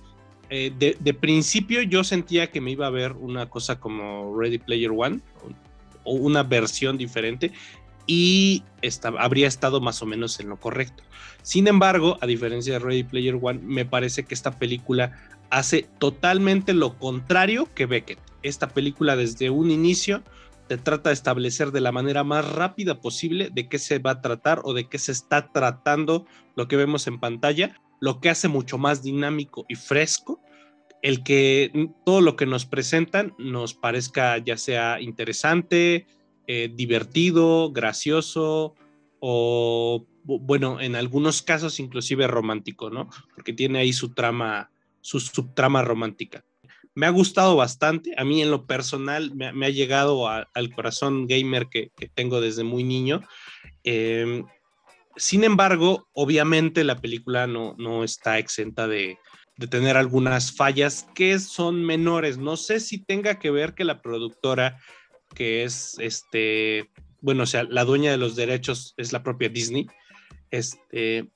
[0.51, 4.91] eh, de, principio yo sentía que me iba a ver una cosa como Ready Player
[4.95, 5.21] One
[6.05, 7.53] o, una versión diferente
[8.07, 8.63] y
[9.19, 11.03] habría estado más o menos en lo correcto.
[11.43, 15.13] Sin embargo, a diferencia de Ready Player One, me parece que esta película
[15.51, 18.19] hace totalmente lo contrario que Beckett.
[18.43, 20.23] Esta película desde un inicio
[20.69, 24.21] te trata de establecer de la manera más rápida posible de qué se va a
[24.21, 28.49] tratar o de qué se está tratando lo que vemos en pantalla, lo que hace
[28.49, 30.41] mucho más dinámico y fresco
[31.05, 36.07] el que todo lo que nos presentan nos parezca ya sea interesante,
[36.47, 38.75] eh, divertido, gracioso
[39.21, 43.11] o bueno, en algunos casos inclusive romántico, ¿no?
[43.35, 44.71] Porque tiene ahí su trama,
[45.03, 46.43] su subtrama romántica
[46.95, 48.13] me ha gustado bastante.
[48.17, 52.85] A mí en lo personal me, ha llegado al corazón gamer que, tengo desde muy
[52.85, 53.23] niño.
[53.83, 54.45] Em,
[55.17, 59.19] sin embargo, obviamente la película no, no está exenta de,
[59.71, 62.39] tener algunas fallas que son menores.
[62.39, 64.81] No sé si tenga que ver que la productora,
[65.35, 69.87] que es este, bueno, o sea, la dueña de los derechos es la propia Disney,
[70.51, 71.31] este,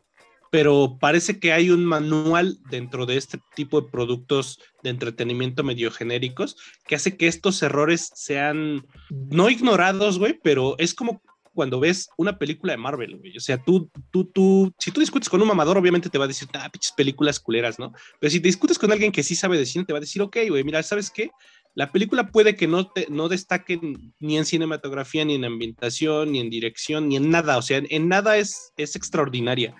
[0.50, 5.90] pero parece que hay un manual dentro de este tipo de productos de entretenimiento medio
[5.90, 6.56] genéricos
[6.86, 11.22] que hace que estos errores sean no ignorados, güey, pero es como
[11.54, 13.36] cuando ves una película de Marvel, güey.
[13.36, 16.28] O sea, tú, tú, tú, si tú discutes con un mamador, obviamente te va a
[16.28, 17.92] decir, ah, pinches películas culeras, ¿no?
[18.20, 20.22] Pero si te discutes con alguien que sí sabe de cine, te va a decir,
[20.22, 21.32] ok, güey, mira, ¿sabes qué?
[21.74, 23.80] La película puede que no, te, no destaque
[24.20, 27.58] ni en cinematografía, ni en ambientación, ni en dirección, ni en nada.
[27.58, 29.74] O sea, en nada es, es extraordinaria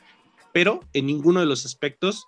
[0.53, 2.27] pero en ninguno de los aspectos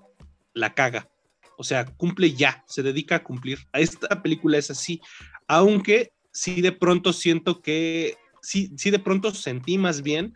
[0.54, 1.09] la caga.
[1.56, 3.59] O sea, cumple ya, se dedica a cumplir.
[3.72, 5.00] Esta película es así.
[5.46, 10.35] aunque sí de pronto siento que, sí, sí de pronto sentí más bien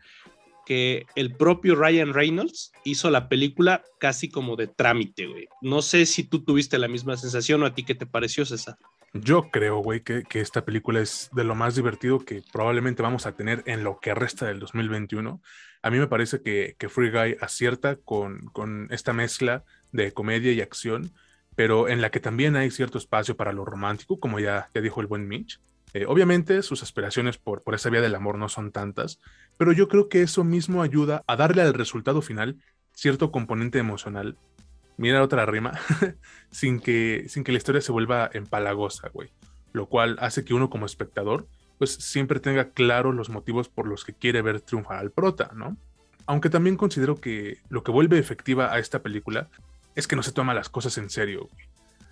[0.66, 5.46] que el propio Ryan Reynolds hizo la película casi como de trámite, güey.
[5.60, 8.76] No sé si tú tuviste la misma sensación o a ti qué te pareció, César.
[9.16, 13.36] Yo creo, güey, que, esta película es de lo más divertido que probablemente vamos a
[13.36, 15.40] tener en lo que resta del 2021.
[15.82, 20.60] A mí me parece que, Free Guy acierta con, con esta mezcla de comedia y
[20.60, 21.12] acción,
[21.54, 25.00] pero en la que también hay cierto espacio para lo romántico, como ya, ya dijo
[25.00, 25.60] el buen Mitch.
[25.92, 29.20] Eh, obviamente sus aspiraciones por, por esa vía del amor no son tantas,
[29.56, 32.56] pero yo creo que eso mismo ayuda a darle al resultado final
[32.92, 34.36] cierto componente emocional
[34.96, 35.78] mira otra rima,
[36.50, 39.30] sin, que, sin que la historia se vuelva empalagosa, güey.
[39.72, 41.46] Lo cual hace que uno como espectador,
[41.78, 45.76] pues siempre tenga claros los motivos por los que quiere ver triunfar al prota, ¿no?
[46.26, 49.48] Aunque también considero que lo que vuelve efectiva a esta película
[49.94, 51.66] es que no se toma las cosas en serio, güey.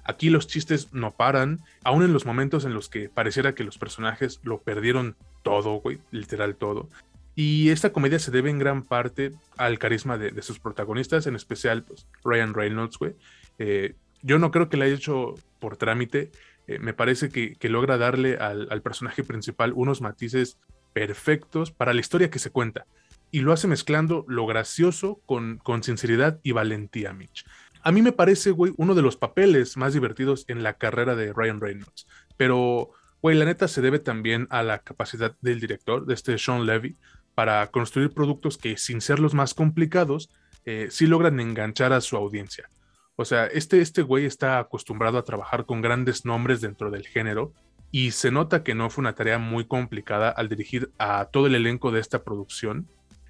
[0.04, 3.78] Aquí los chistes no paran, aún en los momentos en los que pareciera que los
[3.78, 6.88] personajes lo perdieron todo, güey, literal todo.
[7.34, 11.82] Y esta comedia se debe en gran parte al carisma de, sus protagonistas, en especial
[11.82, 13.14] pues, Ryan Reynolds, güey.
[13.58, 16.30] Eh, yo no creo que la haya hecho por trámite.
[16.66, 20.58] Eh, me parece que, logra darle al, personaje principal unos matices
[20.92, 22.86] perfectos para la historia que se cuenta.
[23.30, 27.46] Y lo hace mezclando lo gracioso con, con sinceridad y valentía, Mitch.
[27.82, 31.32] A mí me parece, güey, uno de los papeles más divertidos en la carrera de
[31.32, 32.06] Ryan Reynolds.
[32.36, 32.90] Pero,
[33.22, 36.96] güey, la neta se debe también a la capacidad del director, de este Sean Levy,
[37.34, 40.30] para construir productos que sin ser los más complicados,
[40.64, 42.68] eh, sí logran enganchar a su audiencia.
[43.16, 47.52] O sea, este, este güey está acostumbrado a trabajar con grandes nombres dentro del género
[47.90, 51.54] y se nota que no fue una tarea muy complicada al dirigir a todo el
[51.54, 52.86] elenco de esta producción.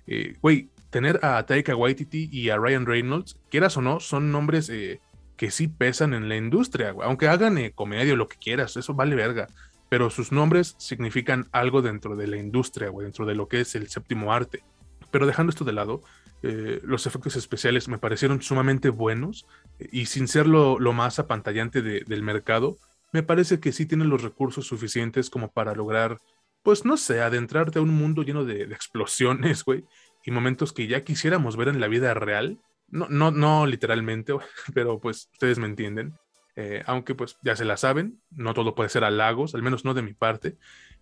[0.07, 4.69] Eh, güey, tener a Taika Waititi y a Ryan Reynolds, quieras o no, son nombres
[4.69, 5.01] eh,
[5.37, 9.17] que sí pesan en la industria, aunque hagan comedia o lo que quieras, eso vale
[9.17, 9.49] verga
[9.93, 13.75] pero sus nombres significan algo dentro de la industria, o dentro de lo que es
[13.75, 14.65] el séptimo arte.
[15.11, 16.01] Pero dejando esto de lado,
[16.43, 19.45] eh, los efectos especiales me parecieron sumamente buenos
[19.79, 22.79] y sin ser lo, más apantallante del mercado,
[23.13, 26.17] me parece que sí tienen los recursos suficientes como para lograr,
[26.63, 29.85] pues no sé, adentrarte a un mundo lleno de, explosiones, güey,
[30.25, 32.59] y momentos que ya quisiéramos ver en la vida real.
[32.89, 34.33] No, no, no literalmente,
[34.73, 36.15] pero pues ustedes me entienden.
[36.55, 39.95] Eh, aunque pues ya se la saben, no todo puede ser halagos, al menos no
[39.95, 40.57] de mi parte.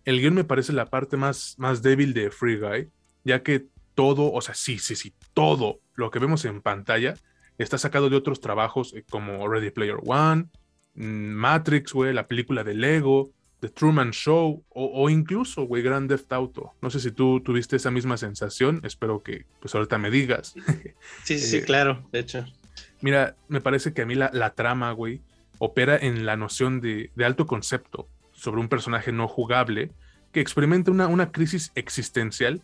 [0.05, 2.89] El guion me parece la parte más, más débil de Free Guy,
[3.23, 7.15] ya que todo, o sea, sí, sí, sí, todo lo que vemos en pantalla
[7.57, 10.45] está sacado de otros trabajos eh, como Ready Player One,
[10.95, 16.33] mm, Matrix, güey, la película de Lego, The Truman Show o, incluso, güey, Grand Theft
[16.33, 16.73] Auto.
[16.81, 20.55] No sé si tú tuviste esa misma sensación, espero que pues ahorita me digas.
[21.23, 22.45] Sí, sí, sí, eh, claro, de hecho.
[23.01, 25.21] Mira, me parece que a mí la, la trama, güey,
[25.63, 29.91] opera en la noción de, alto concepto sobre un personaje no jugable
[30.31, 32.63] que experimenta una, crisis existencial,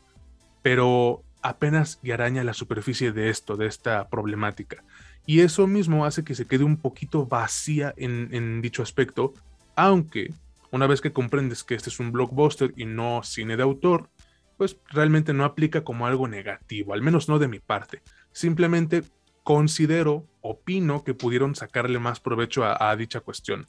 [0.63, 4.83] pero apenas y araña la superficie de esto, de esta problemática.
[5.27, 9.35] Y eso mismo hace que se quede un poquito vacía en, en, dicho aspecto,
[9.75, 10.33] aunque
[10.71, 14.09] una vez que comprendes que este es un blockbuster y no cine de autor,
[14.57, 18.01] pues realmente no aplica como algo negativo, al menos no de mi parte.
[18.31, 19.03] Simplemente
[19.47, 23.65] considero, opino que pudieron sacarle más provecho a, dicha cuestión.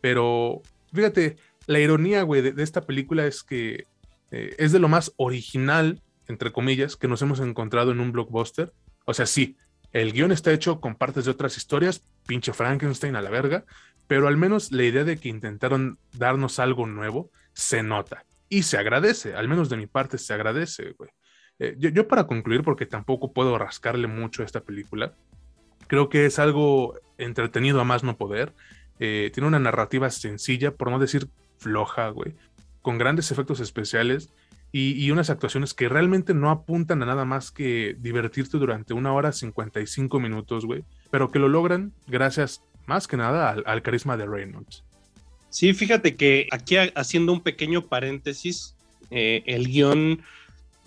[0.00, 1.36] Pero fíjate,
[1.66, 3.84] la ironía, güey, de, esta película es que
[4.30, 8.72] eh, es de lo más original, entre comillas, que nos hemos encontrado en un blockbuster.
[9.04, 9.58] O sea, sí,
[9.92, 13.66] el guion está hecho con partes de otras historias, pinche Frankenstein a la verga,
[14.06, 18.78] pero al menos la idea de que intentaron darnos algo nuevo se nota y se
[18.78, 21.10] agradece, al menos de mi parte se agradece, güey.
[21.58, 25.14] Eh, yo, para concluir, porque tampoco puedo rascarle mucho a esta película,
[25.86, 28.52] creo que es algo entretenido a más no poder.
[29.00, 32.34] Eh, tiene una narrativa sencilla, por no decir floja, güey,
[32.82, 34.30] con grandes efectos especiales
[34.70, 39.32] y, unas actuaciones que realmente no apuntan a nada más que divertirte durante una hora
[39.32, 44.84] 55 minutos, güey, pero que lo logran gracias más que nada al, carisma de Reynolds.
[45.48, 48.76] Sí, fíjate que aquí haciendo un pequeño paréntesis,
[49.10, 50.22] eh, el guion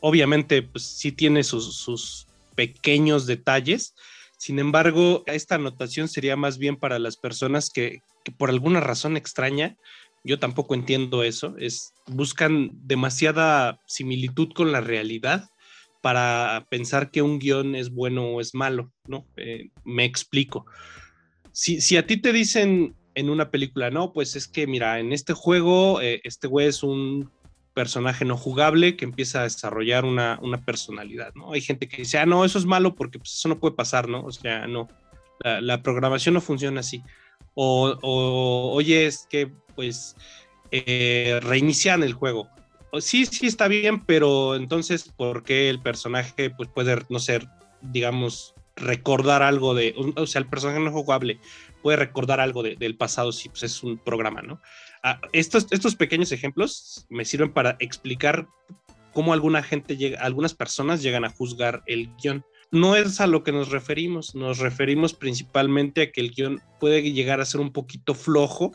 [0.02, 3.96] obviamente pues, sí tiene sus, pequeños detalles.
[4.38, 8.02] Sin embargo, esta anotación sería más bien para las personas que,
[8.38, 9.78] por alguna razón extraña,
[10.24, 15.50] yo tampoco entiendo eso, es buscan demasiada similitud con la realidad
[16.02, 19.26] para pensar que un guion es bueno o es malo, ¿no?
[19.38, 20.66] Eh, me explico.
[21.54, 25.34] Si, a ti te dicen en una película, no, pues es que mira, en este
[25.34, 27.32] juego, eh, este güey es un
[27.74, 31.54] personaje no jugable que empieza a desarrollar una, personalidad, ¿no?
[31.54, 34.08] Hay gente que dice, ah, no, eso es malo porque pues, eso no puede pasar,
[34.08, 34.24] ¿no?
[34.24, 34.88] O sea, no,
[35.44, 37.04] la, programación no funciona así.
[37.54, 37.98] O,
[38.74, 40.16] oye, es que, pues,
[40.72, 42.50] eh, reinician el juego.
[43.00, 47.48] Sí, sí está bien, pero entonces, ¿por qué el personaje pues, puede no ser,
[47.82, 51.40] digamos, recordar algo de, o sea, el personaje no jugable
[51.82, 54.62] puede recordar algo del pasado si pues, es un programa, ¿no?
[55.34, 58.48] Estos, estos pequeños ejemplos me sirven para explicar
[59.14, 62.46] cómo alguna gente llega, algunas personas llegan a juzgar el guion.
[62.72, 67.12] No es a lo que nos referimos, nos referimos principalmente a que el guion puede
[67.12, 68.72] llegar a ser un poquito flojo,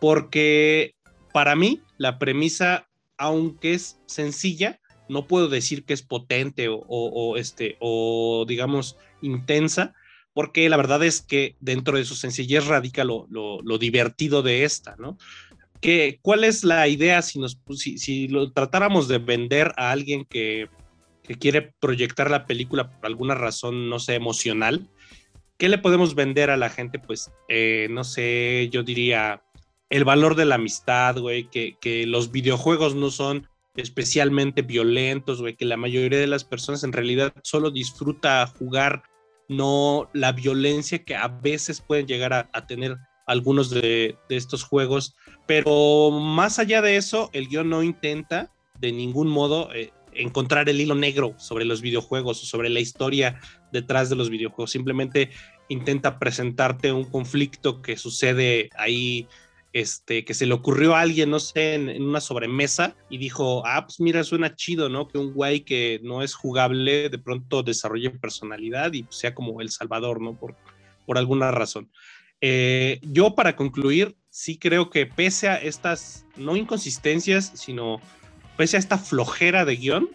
[0.00, 0.94] porque
[1.32, 7.76] para mí la premisa, aunque es sencilla, no puedo decir que es potente o, este,
[7.80, 9.94] o digamos intensa,
[10.32, 14.96] porque la verdad es que dentro de su sencillez radica lo, lo divertido de esta,
[14.98, 15.16] ¿no?
[16.22, 20.68] ¿Cuál es la idea si, nos, si, lo tratáramos de vender a alguien que,
[21.40, 24.88] quiere proyectar la película por alguna razón, no sé, emocional?
[25.58, 26.98] ¿Qué le podemos vender a la gente?
[26.98, 29.42] Pues, eh, no sé, yo diría
[29.90, 35.54] el valor de la amistad, güey, que, que los videojuegos no son especialmente violentos, güey,
[35.54, 39.02] que la mayoría de las personas en realidad solo disfruta jugar,
[39.48, 45.14] no la violencia que a veces pueden llegar a, tener algunos de, estos juegos
[45.46, 50.80] pero más allá de eso, el guion no intenta de ningún modo eh, encontrar el
[50.80, 53.40] hilo negro sobre los videojuegos o sobre la historia
[53.72, 54.72] detrás de los videojuegos.
[54.72, 55.30] Simplemente
[55.68, 59.28] intenta presentarte un conflicto que sucede ahí,
[59.72, 63.84] este, que se le ocurrió a alguien, no sé, en, una sobremesa y dijo, ah,
[63.84, 65.06] pues mira, suena chido, ¿no?
[65.06, 69.70] Que un guay que no es jugable de pronto desarrolle personalidad y sea como el
[69.70, 70.36] salvador, ¿no?
[70.36, 70.56] Por,
[71.04, 71.90] por alguna razón.
[72.40, 78.00] Eh, yo para concluir, sí creo que pese a estas, no inconsistencias, sino
[78.56, 80.08] pese a esta flojera de guion,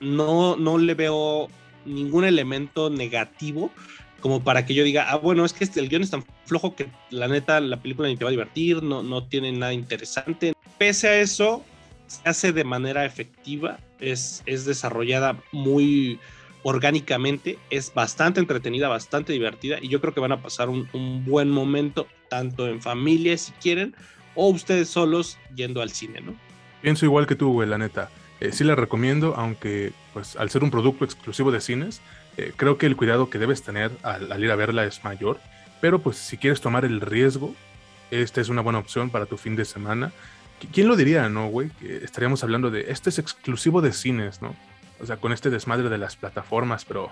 [0.00, 1.48] no, no le veo
[1.84, 3.70] ningún elemento negativo
[4.20, 6.74] como para que yo diga, ah, bueno, es que este, el guion es tan flojo
[6.74, 10.52] que la neta la película ni te va a divertir, no, no tiene nada interesante.
[10.78, 11.64] Pese a eso,
[12.06, 16.18] se hace de manera efectiva, es, es desarrollada muy,
[16.68, 21.48] orgánicamente, es bastante entretenida, bastante divertida y yo creo que van a pasar un, buen
[21.48, 23.94] momento, tanto en familia si quieren,
[24.34, 26.34] o ustedes solos yendo al cine, ¿no?
[26.82, 28.10] Pienso igual que tú, güey, la neta.
[28.40, 32.00] Eh, sí la recomiendo, aunque pues al ser un producto exclusivo de cines,
[32.36, 35.38] eh, creo que el cuidado que debes tener al, ir a verla es mayor,
[35.80, 37.54] pero pues si quieres tomar el riesgo,
[38.10, 40.12] esta es una buena opción para tu fin de semana.
[40.72, 41.70] ¿Quién lo diría, no, güey?
[41.78, 44.56] Que estaríamos hablando de, este es exclusivo de cines, ¿no?
[45.00, 47.10] O sea, con este desmadre de las plataformas, pero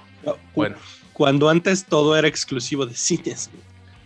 [0.54, 0.76] bueno.
[1.12, 3.50] Cuando antes todo era exclusivo de cines.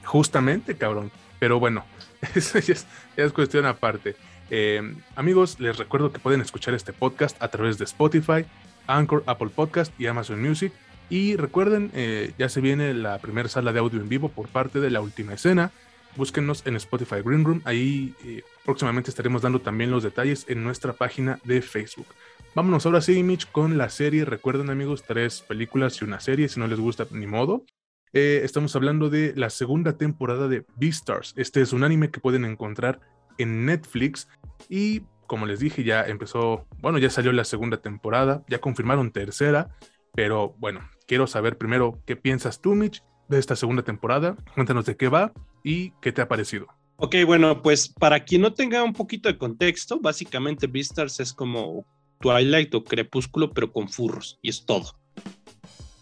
[0.04, 1.10] Justamente, cabrón.
[1.38, 1.84] Pero bueno,
[2.34, 2.74] eso ya
[3.16, 4.16] es, cuestión aparte.
[4.50, 8.44] Eh, amigos, les recuerdo que pueden escuchar este podcast a través de Spotify,
[8.86, 10.72] Anchor, Apple Podcast y Amazon Music.
[11.10, 14.80] Y recuerden, eh, ya se viene la primera sala de audio en vivo por parte
[14.80, 15.70] de la última escena.
[16.16, 17.62] Búsquennos en Spotify Green Room.
[17.64, 22.06] Ahí eh, próximamente estaremos dando también los detalles en nuestra página de Facebook.
[22.54, 24.24] Vámonos ahora sí, Mitch, con la serie.
[24.24, 26.48] Recuerden, amigos, tres películas y una serie.
[26.48, 27.64] Si no les gusta, ni modo.
[28.12, 31.34] Eh, estamos hablando de la segunda temporada de Beastars.
[31.36, 33.00] Este es un anime que pueden encontrar
[33.36, 34.28] en Netflix.
[34.68, 39.76] Y como les dije, ya empezó, bueno, ya salió la segunda temporada, ya confirmaron tercera.
[40.14, 44.36] Pero bueno, quiero saber primero qué piensas tú, Mitch, de esta segunda temporada.
[44.54, 45.32] Cuéntanos de qué va
[45.62, 46.66] y qué te ha parecido.
[46.96, 51.86] Ok, bueno, pues para quien no tenga un poquito de contexto, básicamente Beastars es como
[52.20, 54.98] Twilight o Crepúsculo, pero con furros, y es todo.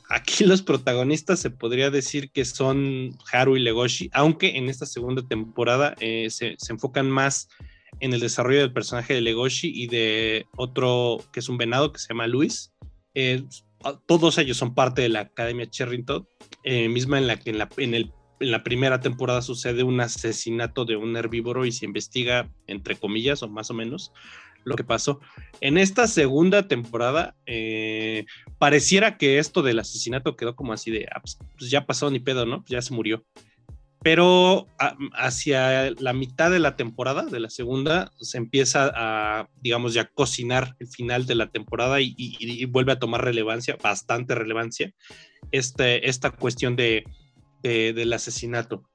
[0.08, 5.22] Aquí los protagonistas se podría decir que son Haru y Legoshi, aunque en esta segunda
[5.26, 7.48] temporada eh, se, enfocan más
[8.00, 11.98] en el desarrollo del personaje de Legoshi y de otro que es un venado que
[11.98, 12.72] se llama Luis.
[13.14, 13.42] Eh,
[14.06, 16.26] todos ellos son parte de la Academia Cherrington,
[16.64, 20.96] eh, misma en la que en la, en la primera temporada sucede un asesinato de
[20.96, 24.12] un herbívoro y se investiga, entre comillas, o más o menos,
[24.66, 25.20] lo que pasó.
[25.60, 28.26] En esta segunda temporada, eh,
[28.58, 32.18] pareciera que esto del asesinato quedó como así de, ah, pues, pues ya pasó ni
[32.18, 32.64] pedo, ¿no?
[32.68, 33.24] ya se murió.
[34.02, 34.66] Pero
[35.14, 40.76] hacia la mitad de la temporada, de la segunda, se empieza a, digamos, ya cocinar
[40.80, 44.92] el final de la temporada y, vuelve a tomar relevancia, bastante relevancia,
[45.50, 47.04] este, esta cuestión de,
[47.62, 48.88] del asesinato.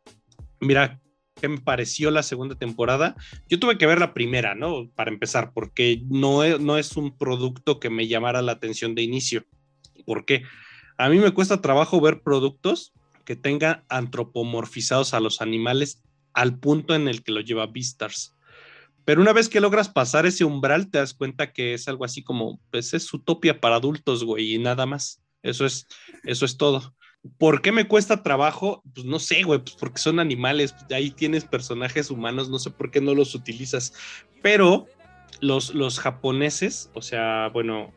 [0.61, 1.01] Mira,
[1.41, 3.15] qué me pareció la segunda temporada.
[3.49, 4.89] Yo tuve que ver la primera, ¿no?
[4.95, 9.01] Para empezar, porque no es, no es un producto que me llamara la atención de
[9.01, 9.43] inicio.
[10.05, 10.43] ¿Por qué?
[10.97, 12.93] A mí me cuesta trabajo ver productos
[13.25, 16.01] que tengan antropomorfizados a los animales
[16.33, 18.35] al punto en el que lo lleva Beastars.
[19.03, 22.23] Pero una vez que logras pasar ese umbral, te das cuenta que es algo así
[22.23, 25.21] como, pues es utopia para adultos, güey, y nada más.
[25.41, 25.87] Eso es,
[26.23, 26.95] eso es todo.
[27.37, 28.81] ¿Por qué me cuesta trabajo?
[28.93, 32.89] Pues no sé, güey, pues porque son animales, ahí tienes personajes humanos, no sé por
[32.89, 33.93] qué no los utilizas,
[34.41, 34.87] pero
[35.39, 37.91] los, los japoneses, o sea, bueno,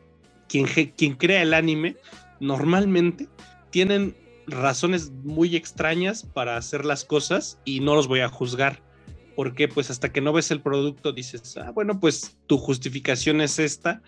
[0.49, 1.97] quien, quien crea el anime,
[2.41, 3.29] normalmente
[3.71, 4.17] tienen
[4.47, 8.83] razones muy extrañas para hacer las cosas y no los voy a juzgar.
[9.37, 13.59] Porque pues hasta que no ves el producto dices, ah, bueno, pues tu justificación es
[13.59, 14.01] esta.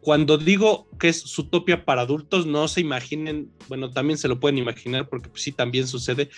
[0.00, 4.58] Cuando digo que es Zootopia para adultos, no se imaginen, bueno, también se lo pueden
[4.58, 6.30] imaginar porque pues, sí, también sucede,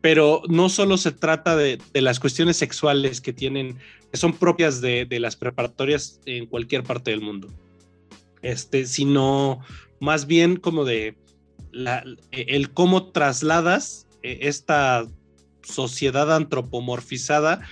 [0.00, 3.78] pero no solo se trata de, las cuestiones sexuales que tienen,
[4.10, 7.48] que son propias de, las preparatorias en cualquier parte del mundo,
[8.42, 9.60] este, sino
[10.00, 11.16] más bien como de
[12.30, 15.06] el cómo trasladas eh, esta
[15.62, 17.62] sociedad antropomorfizada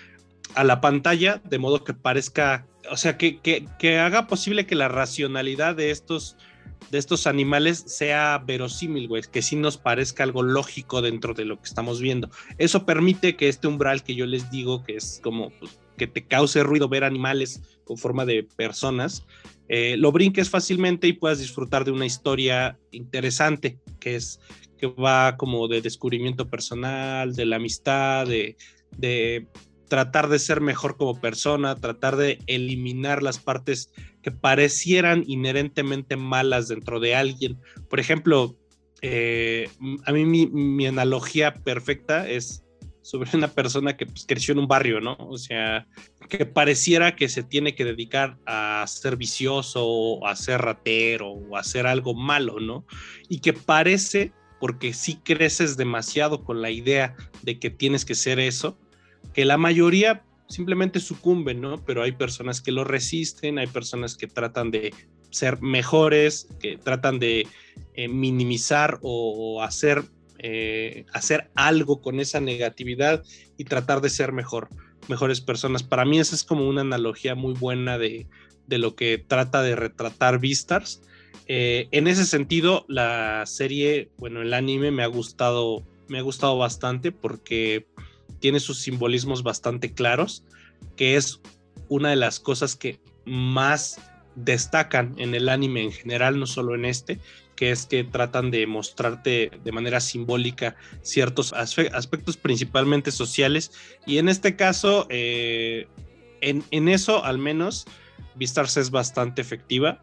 [0.55, 4.89] a la pantalla de modo que parezca, o sea, que, que, haga posible que la
[4.89, 6.37] racionalidad de estos,
[6.91, 11.57] de estos animales sea verosímil, güey, que sí nos parezca algo lógico dentro de lo
[11.57, 12.31] que estamos viendo.
[12.59, 16.27] Eso permite que este umbral que yo les digo, que es como pues, que te
[16.27, 19.25] cause ruido ver animales con forma de personas,
[19.69, 24.41] eh, lo brinques fácilmente y puedas disfrutar de una historia interesante, que es
[24.77, 28.57] que va como de descubrimiento personal, de la amistad, de,
[28.99, 29.47] de
[29.93, 36.69] tratar de ser mejor como persona, tratar de eliminar las partes que parecieran inherentemente malas
[36.69, 37.59] dentro de alguien.
[37.91, 38.57] Por ejemplo,
[39.03, 39.69] eh,
[40.07, 42.65] a mí mi, analogía perfecta es
[43.03, 45.15] sobre una persona que pues, creció en un barrio, ¿no?
[45.19, 45.87] O sea,
[46.31, 51.61] que pareciera que se tiene que dedicar a ser vicioso, a ser ratero, o a
[51.61, 52.87] hacer algo malo, ¿no?
[53.29, 58.41] Y que parece, porque sí creces demasiado con la idea de que tienes que ser
[58.41, 58.79] eso,
[59.33, 61.83] que la mayoría simplemente sucumben, ¿no?
[61.85, 64.93] Pero hay personas que lo resisten, hay personas que tratan de
[65.31, 67.47] ser mejores, que tratan de
[67.95, 70.05] eh, minimizar o hacer
[70.45, 73.23] eh, hacer algo con esa negatividad
[73.57, 74.69] y tratar de ser mejor,
[75.07, 75.85] mejores personas.
[75.85, 78.27] Para mí esa es como una analogía muy buena de,
[78.67, 81.01] lo que trata de retratar Vistars.
[81.47, 86.59] Eh, en ese sentido, la serie, bueno, el anime me ha gustado, me ha gustado
[86.59, 87.87] bastante porque
[88.43, 90.45] tiene sus simbolismos bastante claros,
[90.97, 91.41] que es
[91.89, 94.01] una de las cosas que más
[94.35, 97.21] destacan en el anime en general, no solo en este,
[97.55, 103.71] que es que tratan de mostrarte de manera simbólica ciertos aspectos principalmente sociales
[104.07, 105.87] y en este caso, eh,
[106.41, 107.87] en, eso al menos,
[108.35, 110.03] Vistars es bastante efectiva.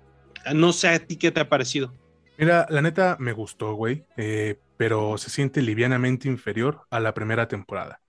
[0.54, 1.94] No sé a ti qué te ha parecido.
[2.38, 7.50] Mira, la neta me gustó, güey, eh, pero se siente livianamente inferior a la primera
[7.50, 8.00] temporada.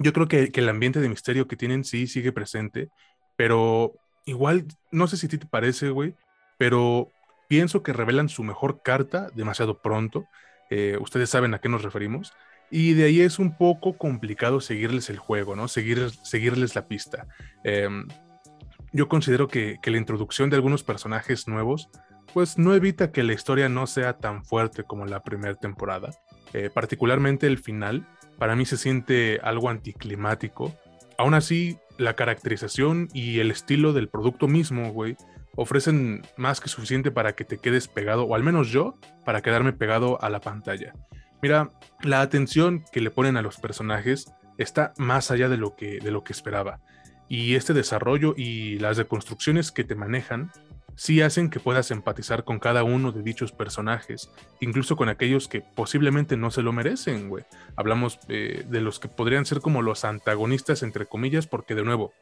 [0.00, 2.88] Yo creo que, que el ambiente de misterio que tienen sí sigue presente,
[3.36, 3.94] pero
[4.24, 6.14] igual, no sé si a ti te parece, güey,
[6.58, 7.08] pero
[7.48, 10.26] pienso que revelan su mejor carta demasiado pronto.
[10.70, 12.32] Eh, ustedes saben a qué nos referimos.
[12.70, 15.66] Y de ahí es un poco complicado seguirles el juego, ¿no?
[15.66, 17.26] Seguir, seguirles la pista.
[17.64, 18.06] Em,
[18.92, 21.88] yo considero que, la introducción de algunos personajes nuevos,
[22.32, 26.10] pues no evita que la historia no sea tan fuerte como la primera temporada.
[26.52, 28.06] Eh, particularmente el final,
[28.40, 30.74] para mí se siente algo anticlimático.
[31.18, 35.18] Aún así, la caracterización y el estilo del producto mismo, güey,
[35.56, 38.94] ofrecen más que suficiente para que te quedes pegado, o al menos yo,
[39.26, 40.94] para quedarme pegado a la pantalla.
[41.42, 41.68] Mira,
[42.00, 46.10] la atención que le ponen a los personajes está más allá de lo que, de
[46.10, 46.80] lo que esperaba.
[47.28, 50.50] Y este desarrollo y las reconstrucciones que te manejan
[51.00, 54.30] sí hacen que puedas empatizar con cada uno de dichos personajes,
[54.60, 57.46] incluso con aquellos que posiblemente no se lo merecen, güey.
[57.74, 62.12] Hablamos eh, de los que podrían ser como los antagonistas, entre comillas, porque de nuevo,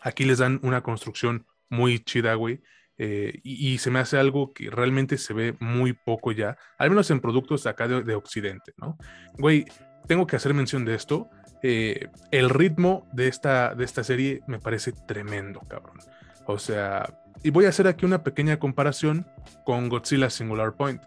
[0.00, 2.60] aquí les dan una construcción muy chida, güey.
[2.96, 7.12] Eh, y, se me hace algo que realmente se ve muy poco ya, al menos
[7.12, 8.98] en productos acá de, Occidente, ¿no?
[9.34, 9.64] Güey,
[10.08, 11.30] tengo que hacer mención de esto.
[11.62, 15.98] Eh, el ritmo de esta, de esta serie me parece tremendo, cabrón.
[16.46, 17.06] O sea,
[17.42, 19.26] y voy a hacer aquí una pequeña comparación
[19.64, 21.02] con Godzilla Singular Point.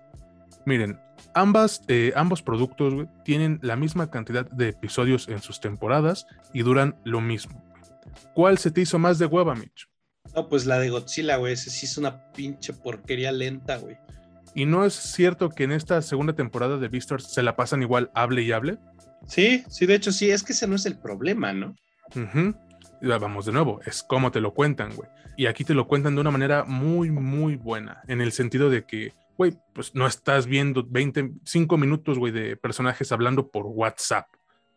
[0.66, 1.00] Miren,
[1.34, 6.62] ambas, eh, ambos productos güey, tienen la misma cantidad de episodios en sus temporadas y
[6.62, 7.64] duran lo mismo.
[8.34, 9.90] ¿Cuál se te hizo más de hueva, Mitch?
[10.36, 11.54] No, pues la de Godzilla, güey.
[11.54, 13.98] Ese sí es una pinche porquería lenta, güey.
[14.54, 18.12] ¿Y no es cierto que en esta segunda temporada de Beastars se la pasan igual
[18.14, 18.78] hable y hable?
[19.28, 21.76] Sí, sí, de hecho sí, es que ese no es el problema, ¿no?
[23.02, 25.10] Vamos de nuevo, es como te lo cuentan, güey.
[25.38, 28.86] Y aquí te lo cuentan de una manera muy, muy buena, en el sentido de
[28.86, 34.28] que, güey, pues no estás viendo 25 minutos, güey, de personajes hablando por WhatsApp.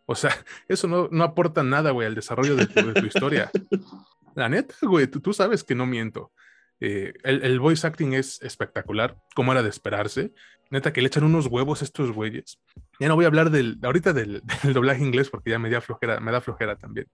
[0.07, 0.31] O sea,
[0.69, 3.51] eso no, no aporta nada, güey, al desarrollo de tu historia.
[4.35, 6.33] La neta, güey, tú, sabes que no miento.
[6.81, 10.33] Eh, el, voice acting es espectacular, como era de esperarse.
[10.71, 12.59] neta que le echan unos huevos a estos güeyes.
[12.99, 14.43] Ya no voy a hablar del, ahorita del,
[14.75, 17.07] doblaje inglés porque ya me da flojera, me da flojera también.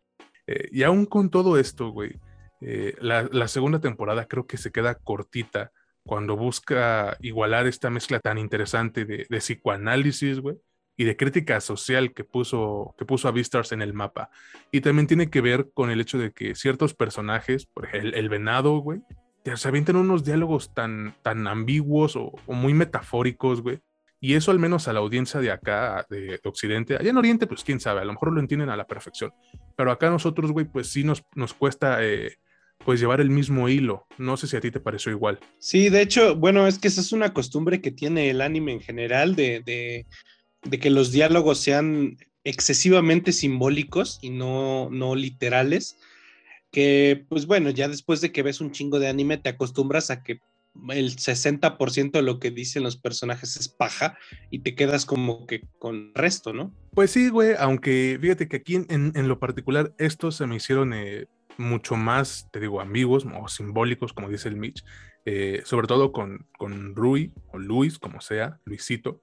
[0.47, 2.19] Eh, y aún con todo esto, güey,
[2.61, 5.73] eh, la, segunda temporada creo que se queda cortita
[6.05, 10.57] cuando busca igualar esta mezcla tan interesante de, psicoanálisis, güey,
[10.97, 14.31] y de crítica social que puso, que puso a Beastars en el mapa.
[14.71, 18.29] Y también tiene que ver con el hecho de que ciertos personajes, por ejemplo, el,
[18.29, 19.01] venado, güey,
[19.55, 23.81] se avientan unos diálogos tan, tan ambiguos o, muy metafóricos, güey.
[24.21, 27.65] Y eso al menos a la audiencia de acá, de, Occidente, allá en Oriente, pues
[27.65, 29.33] quién sabe, a lo mejor lo entienden a la perfección.
[29.77, 32.05] Pero acá nosotros, güey, pues sí nos, nos cuesta...
[32.05, 32.37] Eh,
[32.83, 34.07] pues llevar el mismo hilo.
[34.17, 35.39] No sé si a ti te pareció igual.
[35.59, 38.81] Sí, de hecho, bueno, es que esa es una costumbre que tiene el anime en
[38.81, 40.07] general de,
[40.63, 45.99] de que los diálogos sean excesivamente simbólicos y no, no literales,
[46.71, 50.23] que pues bueno, ya después de que ves un chingo de anime te acostumbras a
[50.23, 50.41] que
[50.91, 54.17] el 60% de lo que dicen los personajes es paja
[54.51, 56.73] y te quedas como que con el resto, ¿no?
[56.95, 61.27] Pues sí, güey, aunque fíjate que aquí en, lo particular estos se me hicieron eh,
[61.59, 64.85] mucho más, te digo, ambiguos o simbólicos, como dice el Mitch,
[65.27, 69.23] eh, sobre todo con, con Rui o Luis, como sea, Luisito,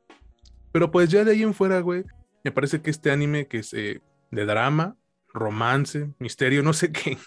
[0.72, 2.04] pero pues ya de ahí en fuera, güey,
[2.44, 4.96] me parece que este anime que es eh, de drama,
[5.34, 7.18] romance, misterio, no sé qué,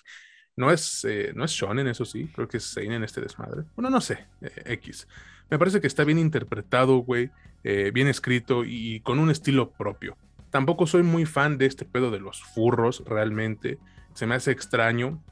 [0.56, 3.64] no es, eh, no es shonen, eso sí, creo que es en este desmadre.
[3.76, 5.08] Bueno, no sé, eh, X.
[5.50, 7.30] Me parece que está bien interpretado, güey,
[7.62, 10.16] bien escrito y con un estilo propio.
[10.50, 13.78] Tampoco soy muy fan de este pedo de los furros, realmente.
[14.14, 15.22] Se me hace extraño.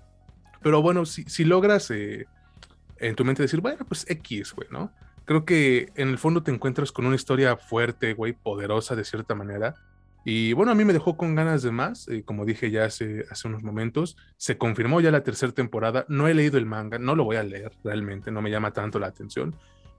[0.61, 4.93] Pero bueno, si, si logras en tu mente decir, bueno, pues X, güey, ¿no?
[5.29, 9.35] creo que en el fondo te encuentras con una historia fuerte, güey, poderosa de cierta
[9.35, 9.75] manera.
[10.25, 13.25] Y bueno, a mí me dejó con ganas de más, eh, como dije ya hace,
[13.31, 17.15] hace unos momentos, se confirmó ya la tercera temporada, no he leído el manga, no
[17.15, 19.55] lo voy a leer realmente, no me llama tanto la atención,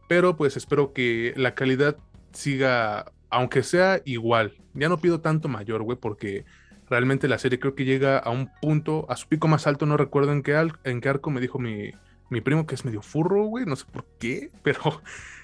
[0.08, 1.98] pero pues espero que la calidad
[2.32, 6.46] siga, aunque sea igual, ya no pido tanto mayor, güey, porque
[6.90, 9.98] realmente la serie creo que llega a un punto, a su pico más alto, no
[9.98, 11.92] recuerdo en qué, en qué arco me dijo mi,
[12.30, 15.02] mi primo que es medio furro, güey, no sé por qué, pero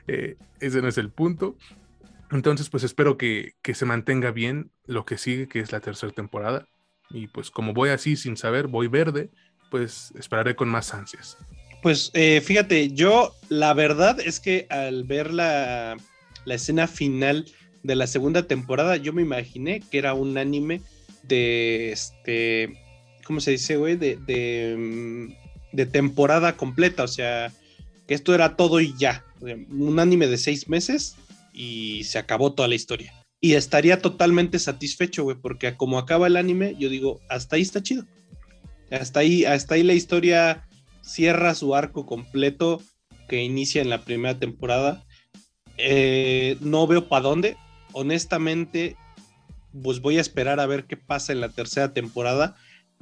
[0.07, 1.55] eh, ese no es el punto.
[2.35, 6.67] Entonces, pues espero que, se mantenga bien lo que sigue, que es la tercera temporada.
[7.09, 9.29] Y pues como voy así sin saber, voy verde,
[9.71, 11.37] pues esperaré con más ansias.
[11.81, 15.97] Pues eh, fíjate, yo la verdad es que al ver la,
[16.47, 17.45] escena final
[17.83, 20.81] de la segunda temporada, yo me imaginé que era un anime
[21.23, 22.73] de este,
[23.23, 23.95] ¿cómo se dice, güey?
[23.97, 27.51] De, de mm, de temporada completa, o sea,
[28.07, 31.17] que esto era todo y ya, un anime de seis meses
[31.55, 33.13] y se acabó toda la historia.
[33.41, 37.81] Y estaría totalmente satisfecho, güey, porque como acaba el anime, yo digo, hasta ahí está
[37.81, 38.05] chido.
[38.91, 40.67] Hasta ahí, hasta ahí la historia
[41.01, 42.81] cierra su arco completo
[43.27, 45.03] que inicia en la primera temporada.
[45.77, 47.57] Eh, no veo para dónde.
[47.93, 48.95] Honestamente,
[49.83, 52.55] pues voy a esperar a ver qué pasa en la tercera temporada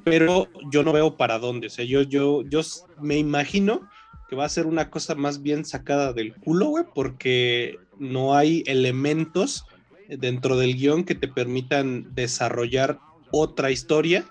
[0.03, 1.67] pero yo no veo para dónde.
[1.67, 2.61] O sea, yo, yo, yo
[3.01, 3.87] me imagino
[4.29, 8.63] que va a ser una cosa más bien sacada del culo, güey, porque no hay
[8.65, 9.65] elementos
[10.07, 12.99] dentro del guion que te permitan desarrollar
[13.31, 14.25] otra historia.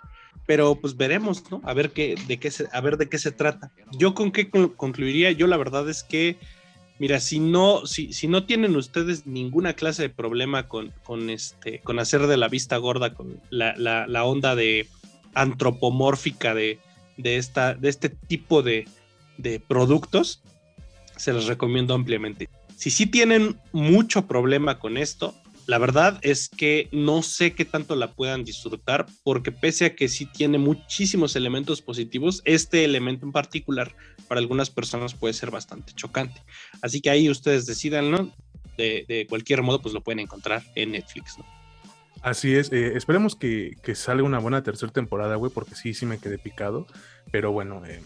[0.45, 1.61] Pero pues veremos, ¿no?
[1.65, 3.71] A ver qué, de qué se, a ver de qué se trata.
[3.93, 6.37] Yo con qué concluiría, yo la verdad es que,
[6.99, 11.79] mira, si no, si, si no tienen ustedes ninguna clase de problema con, con este,
[11.79, 14.89] con hacer de la vista gorda, con la, la, la onda de
[15.35, 16.79] antropomórfica de,
[17.17, 18.87] esta, de este tipo de,
[19.67, 20.43] productos,
[21.17, 22.49] se los recomiendo ampliamente.
[22.83, 25.37] Si sí tienen mucho problema con esto,
[25.69, 30.09] la verdad es que no sé qué tanto la puedan disfrutar porque pese a que
[30.09, 33.95] sí tiene muchísimos elementos positivos, este elemento en particular
[34.27, 36.43] para algunas personas puede ser bastante chocante.
[36.81, 38.33] Así que ahí ustedes decidan, ¿no?
[38.77, 41.37] De, cualquier modo, pues lo pueden encontrar en Netflix.
[42.21, 46.19] Así es, eh, esperemos que, salga una buena tercera temporada, güey, porque sí, sí me
[46.19, 46.89] quedé picado.
[47.31, 48.03] Pero bueno, eh,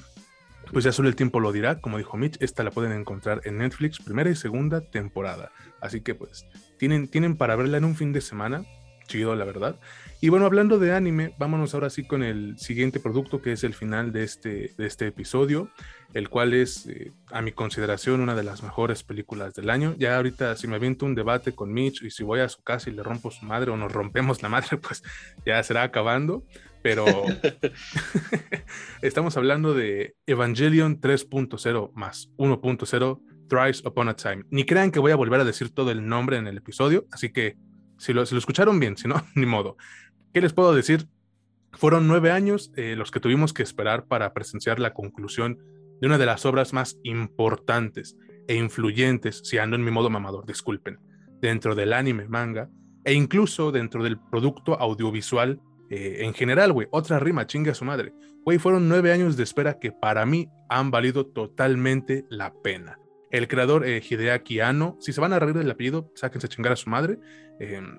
[0.73, 1.81] pues ya solo el tiempo lo dirá.
[1.81, 5.53] Como dijo Mitch, esta la pueden encontrar en Netflix, primera y segunda temporada.
[5.81, 6.47] Así que pues
[6.79, 8.65] tienen, tienen para verla en un fin de semana.
[9.07, 9.79] Chido, la verdad.
[10.21, 13.75] Y bueno, hablando de anime, vámonos ahora sí con el siguiente producto que es el
[13.75, 15.71] final de este, de este episodio,
[16.15, 19.95] el cual es, eh, a mi consideración, una de las mejores películas del año.
[19.99, 22.91] Ya ahorita, si me aviento un debate con Mitch y si voy a su casa
[22.91, 25.03] y le rompo su madre o nos rompemos la madre, pues
[25.45, 26.43] ya será acabando.
[26.87, 27.05] Pero
[29.03, 34.45] estamos hablando de Evangelion 3.0 más 1.0 Thrice Upon a Time.
[34.51, 37.33] Ni crean que voy a volver a decir todo el nombre en el episodio, así
[37.33, 37.57] que
[37.99, 39.77] si lo, escucharon bien, si no, ni modo.
[40.33, 41.09] ¿Qué les puedo decir?
[41.73, 45.59] Fueron nueve años eh, los que tuvimos que esperar para presenciar la conclusión
[46.01, 48.17] de una de las obras más importantes
[48.47, 51.01] e influyentes, si ando en mi modo mamador, disculpen,
[51.41, 52.71] dentro del anime, manga,
[53.05, 55.61] e incluso dentro del producto audiovisual
[55.91, 56.89] eh, en general, güey.
[56.91, 58.13] Otra rima, chinga su madre.
[58.45, 62.99] Güey, fueron nueve años de espera que para mí han valido totalmente la pena.
[63.31, 66.73] El creador eh, Hideaki Anno, si se van a reír del apellido, sáquense a chingar
[66.73, 67.19] a su madre.
[67.59, 67.99] Em,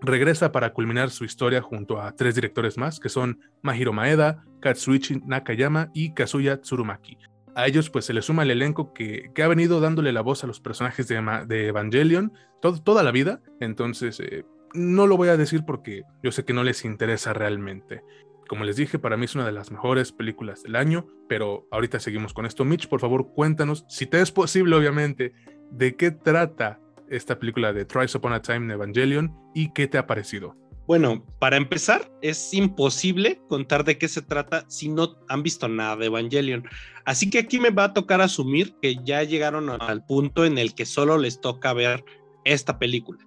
[0.00, 5.22] regresa para culminar su historia junto a tres directores más, que son Mahiro Maeda, Katsuichi
[5.26, 7.18] Nakayama y Kazuya Tsurumaki.
[7.54, 10.46] A ellos pues se les suma el elenco que, ha venido dándole la voz a
[10.46, 14.44] los personajes de, Evangelion toda la vida, entonces eh,
[14.74, 18.02] no lo voy a decir porque yo sé que no les interesa realmente.
[18.48, 22.00] Como les dije, para mí es una de las mejores películas del año, pero ahorita
[22.00, 22.64] seguimos con esto.
[22.64, 25.34] Mitch, por favor, cuéntanos, si te es posible, obviamente,
[25.70, 30.06] de qué trata esta película de Thrice Upon a Time Evangelion y qué te ha
[30.06, 30.56] parecido.
[30.86, 35.96] Bueno, para empezar, es imposible contar de qué se trata si no han visto nada
[35.96, 36.64] de Evangelion.
[37.04, 40.74] Así que aquí me va a tocar asumir que ya llegaron al punto en el
[40.74, 42.06] que solo les toca ver
[42.44, 43.22] esta película.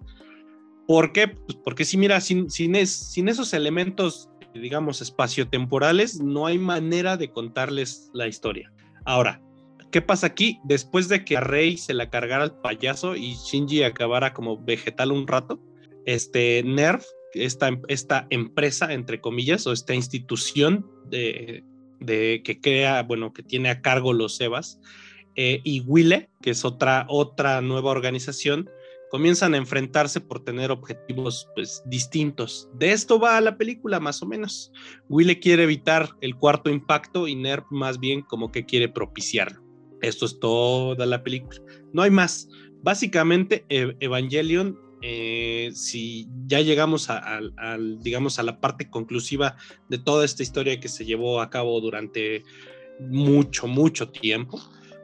[0.87, 1.27] ¿Por qué?
[1.27, 8.27] Pues porque si mira, sin, esos elementos, digamos, espaciotemporales, no hay manera de contarles la
[8.27, 8.71] historia.
[9.05, 9.41] Ahora,
[9.91, 10.59] ¿qué pasa aquí?
[10.63, 15.11] Después de que a Rey se la cargara al payaso y Shinji acabara como vegetal
[15.11, 15.59] un rato,
[16.05, 21.63] este Nerf, esta, empresa, entre comillas, o esta institución de
[22.43, 24.79] que crea, bueno, que tiene a cargo los Evas,
[25.35, 28.69] eh, y Wille, que es otra, otra nueva organización,
[29.11, 32.69] comienzan a enfrentarse por tener objetivos pues, distintos.
[32.75, 34.71] De esto va la película, más o menos.
[35.09, 39.61] Wille quiere evitar el cuarto impacto y Nerf más bien como que quiere propiciarlo.
[40.01, 41.61] Esto es toda la película.
[41.91, 42.47] No hay más.
[42.81, 47.41] Básicamente, Evangelion, eh, si ya llegamos a,
[47.99, 49.57] digamos, a la parte conclusiva
[49.89, 52.43] de toda esta historia que se llevó a cabo durante
[52.99, 54.61] mucho, mucho tiempo,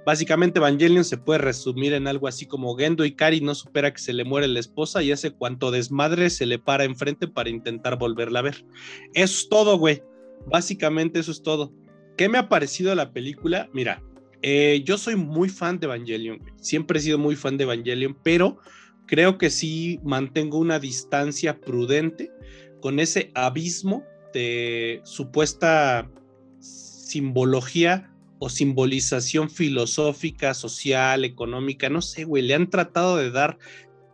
[0.08, 4.14] Básicamente Evangelion se puede resumir en algo así como Gendo Ikari no supera que se
[4.14, 8.40] le muere la esposa y hace cuanto desmadre se le para enfrente para intentar volverla
[8.40, 8.66] a ver.
[9.14, 10.02] Es todo, güey.
[10.46, 11.74] Básicamente eso es todo.
[12.16, 13.70] ¿Qué me ha parecido la película?
[13.74, 14.02] Mira,
[14.44, 16.42] eh, yo soy muy fan de Evangelion.
[16.56, 18.60] Siempre he sido muy fan de Evangelion, pero
[19.08, 22.32] creo que sí mantengo una distancia prudente
[22.80, 26.10] con ese abismo de supuesta
[26.62, 28.10] simbología
[28.40, 33.58] o simbolización filosófica, social, económica, no sé, güey, le han tratado de dar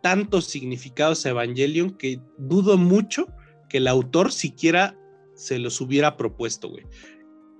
[0.02, 3.26] tantos significados a Evangelion que dudo mucho
[3.68, 4.96] que el autor siquiera
[5.34, 6.84] se los hubiera propuesto, güey.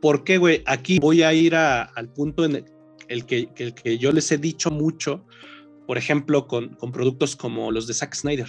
[0.00, 0.62] ¿Por qué, güey?
[0.66, 2.64] Aquí voy a ir al punto en
[3.08, 5.24] el, que, el que yo les he dicho mucho,
[5.86, 8.48] por ejemplo, con, con, productos como los de Zack Snyder.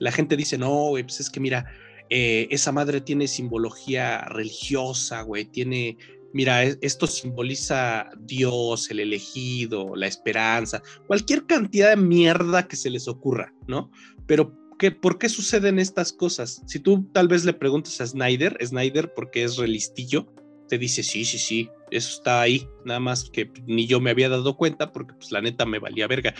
[0.00, 1.66] La gente dice, no, güey, pues es que mira,
[2.10, 5.98] eh, esa madre tiene simbología religiosa, güey, tiene
[6.32, 13.08] mira, esto simboliza Dios, el elegido, la esperanza, cualquier cantidad de mierda que se les
[13.08, 13.90] ocurra, ¿no?
[14.26, 16.62] Pero ¿qué, ¿por qué suceden estas cosas?
[16.66, 20.26] Si tú tal vez le preguntas a Snyder, Snyder porque es relistillo,
[20.68, 24.28] te dice, sí, sí, sí, eso está ahí, nada más que ni yo me había
[24.28, 26.34] dado cuenta porque pues la neta me valía verga.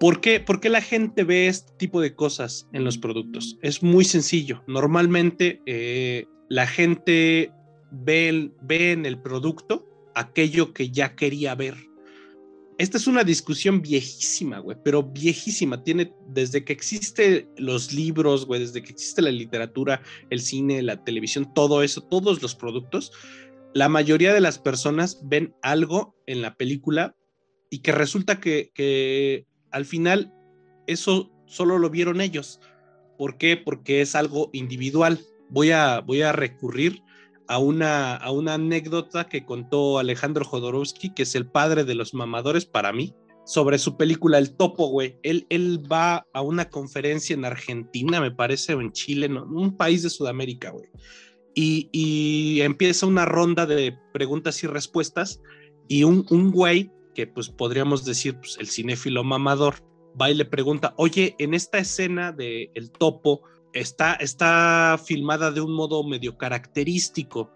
[0.00, 3.58] ¿Por qué, ¿Por qué la gente ve este tipo de cosas en los productos?
[3.62, 4.62] Es muy sencillo.
[4.66, 7.52] Normalmente eh, la gente
[7.90, 11.74] ve, el producto aquello que ya quería ver.
[12.76, 15.84] Esta es una discusión viejísima, güey, pero viejísima.
[15.84, 21.04] Tiene desde que existen los libros, güey, desde que existe la literatura, el cine, la
[21.04, 23.12] televisión, todo eso, todos los productos,
[23.74, 27.16] la mayoría de las personas ven algo en la película
[27.70, 30.32] y que resulta que, que al final
[30.86, 32.60] eso solo lo vieron ellos.
[33.18, 33.56] ¿Por qué?
[33.56, 35.20] Porque es algo individual.
[35.48, 37.02] Voy a, voy a recurrir
[37.46, 42.14] a una, a una anécdota que contó Alejandro Jodorowsky, que es el padre de los
[42.14, 43.14] mamadores para mí,
[43.44, 45.18] sobre su película El Topo, güey.
[45.22, 49.44] Él, él va a una conferencia en Argentina, me parece, o en Chile, ¿no?
[49.44, 50.88] un país de Sudamérica, güey.
[51.54, 55.40] Y, y, empieza una ronda de preguntas y respuestas
[55.86, 59.76] y un, un güey, que pues podríamos decir pues, el cinéfilo mamador,
[60.20, 63.42] va y le pregunta, oye, en esta escena de El Topo,
[63.74, 67.52] está, está filmada de un modo medio característico.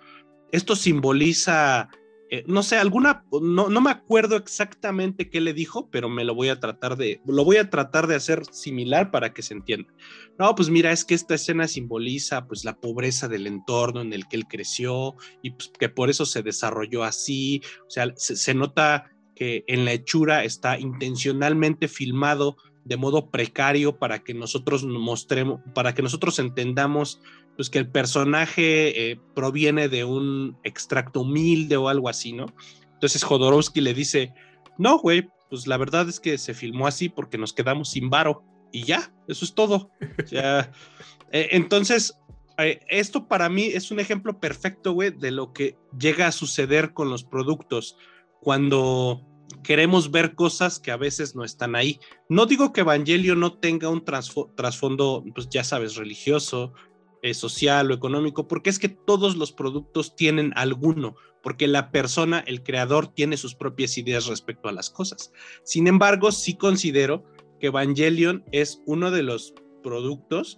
[0.52, 1.88] Esto simboliza,
[2.30, 6.34] eh, no sé, alguna, no, no, me acuerdo exactamente qué le dijo, pero me lo
[6.34, 9.92] voy a tratar de, lo voy a tratar de hacer similar para que se entienda.
[10.38, 14.26] No, pues mira, es que esta escena simboliza pues la pobreza del entorno en el
[14.26, 17.62] que él creció y pues, que por eso se desarrolló así.
[17.86, 22.56] O sea, se, se nota que en la hechura está intencionalmente filmado
[22.88, 27.20] de modo precario para que nosotros mostremos, para que nosotros entendamos
[27.54, 32.46] pues que el personaje eh, proviene de un extracto humilde o algo así, ¿no?
[32.94, 34.32] Entonces Jodorowsky le dice,
[34.78, 38.42] no, güey, pues la verdad es que se filmó así porque nos quedamos sin varo
[38.72, 39.90] y ya, eso es todo.
[40.30, 40.72] ya.
[41.30, 42.18] Eh, entonces,
[42.56, 46.94] eh, esto para mí es un ejemplo perfecto, güey, de lo que llega a suceder
[46.94, 47.98] con los productos
[48.40, 49.27] cuando
[49.68, 52.00] queremos ver cosas que a veces no están ahí.
[52.30, 56.72] No digo que Evangelio no tenga un trasfondo, pues ya sabes, religioso,
[57.20, 62.42] eh, social o económico, porque es que todos los productos tienen alguno, porque la persona,
[62.46, 65.32] el creador, tiene sus propias ideas respecto a las cosas.
[65.64, 67.26] Sin embargo, sí considero
[67.60, 69.52] que Evangelion es uno de los
[69.82, 70.56] productos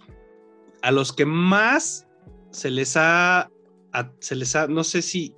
[0.83, 2.07] a los que más
[2.51, 3.51] se les ha,
[4.19, 5.35] se les ha, no sé si,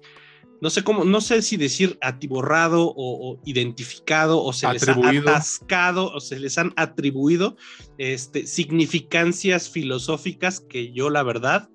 [0.64, 6.10] no sé cómo, no sé si decir atiborrado o, identificado o se les ha atascado
[6.14, 7.58] o se les han atribuido
[7.98, 11.70] este, significancias filosóficas que yo la verdad,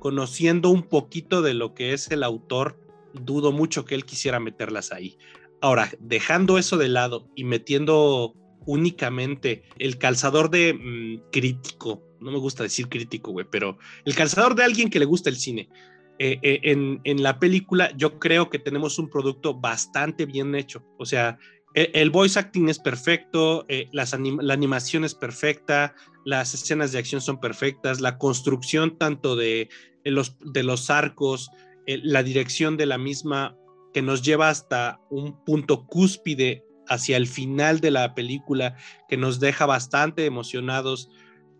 [0.00, 2.78] conociendo un poquito de lo que es el autor,
[3.14, 5.16] dudo mucho que él quisiera meterlas ahí.
[5.62, 8.34] Ahora, dejando eso de lado y metiendo
[8.66, 14.54] únicamente el calzador de mm, crítico, no me gusta decir crítico, güey, pero el calzador
[14.56, 15.70] de alguien que le gusta el cine
[16.18, 16.60] eh, eh,
[17.04, 20.82] en, la película yo creo que tenemos un producto bastante bien hecho.
[20.98, 21.38] O sea,
[21.74, 24.06] el, voice acting es perfecto, eh, la
[24.52, 25.94] animación es perfecta,
[26.24, 29.68] las escenas de acción son perfectas, la construcción tanto de
[30.04, 31.50] los arcos,
[31.86, 33.56] la dirección de la misma
[33.92, 38.76] que nos lleva hasta un punto cúspide hacia el final de la película
[39.08, 41.10] que nos deja bastante emocionados.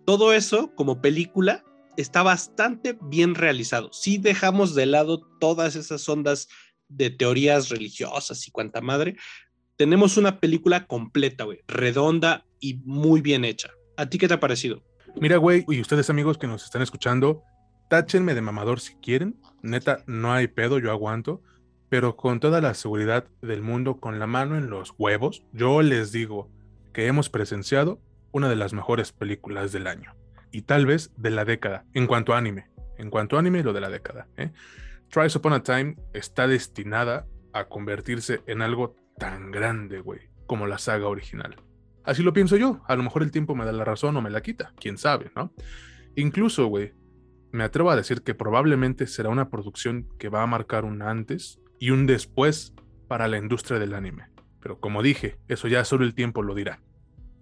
[0.06, 1.65] Todo eso como película
[1.96, 3.92] está bastante bien realizado.
[3.92, 6.48] Si dejamos de lado todas esas ondas
[6.88, 9.16] de teorías religiosas y cuanta madre,
[9.76, 13.70] tenemos una película completa, güey, redonda y muy bien hecha.
[13.96, 14.82] ¿A ti qué te ha parecido?
[15.20, 17.42] Mira, güey, y ustedes amigos que nos están escuchando,
[17.88, 19.40] táchenme de mamador si quieren.
[19.62, 21.42] Neta, no hay pedo, yo aguanto.
[21.88, 26.10] Pero con toda la seguridad del mundo, con la mano en los huevos, yo les
[26.10, 26.50] digo
[26.92, 28.00] que hemos presenciado
[28.32, 30.16] una de las mejores películas del año
[30.50, 32.66] y tal vez de la década, en cuanto a anime.
[32.98, 34.28] En cuanto a anime, lo de la década.
[34.36, 34.52] ¿eh?
[35.10, 40.78] Tries Upon a Time está destinada a convertirse en algo tan grande, güey, como la
[40.78, 41.56] saga original.
[42.04, 42.82] Así lo pienso yo.
[42.86, 44.72] A lo mejor el tiempo me da la razón o me la quita.
[44.78, 45.52] Quién sabe, ¿no?
[46.14, 46.94] Incluso, güey,
[47.52, 51.60] me atrevo a decir que probablemente será una producción que va a marcar un antes
[51.78, 52.74] y un después
[53.08, 54.28] para la industria del anime.
[54.60, 56.80] Pero como dije, eso ya solo el tiempo lo dirá.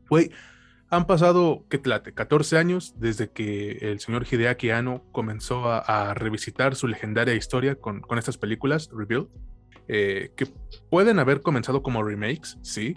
[0.08, 0.30] Güey,
[0.96, 2.14] han pasado, ¿qué tlate?
[2.14, 8.02] 14 años desde que el señor Hideaki Anno comenzó a, revisitar su legendaria historia con,
[8.16, 9.28] estas películas, Rebuild,
[9.88, 10.46] eh, que
[10.90, 12.96] pueden haber comenzado como remakes, sí,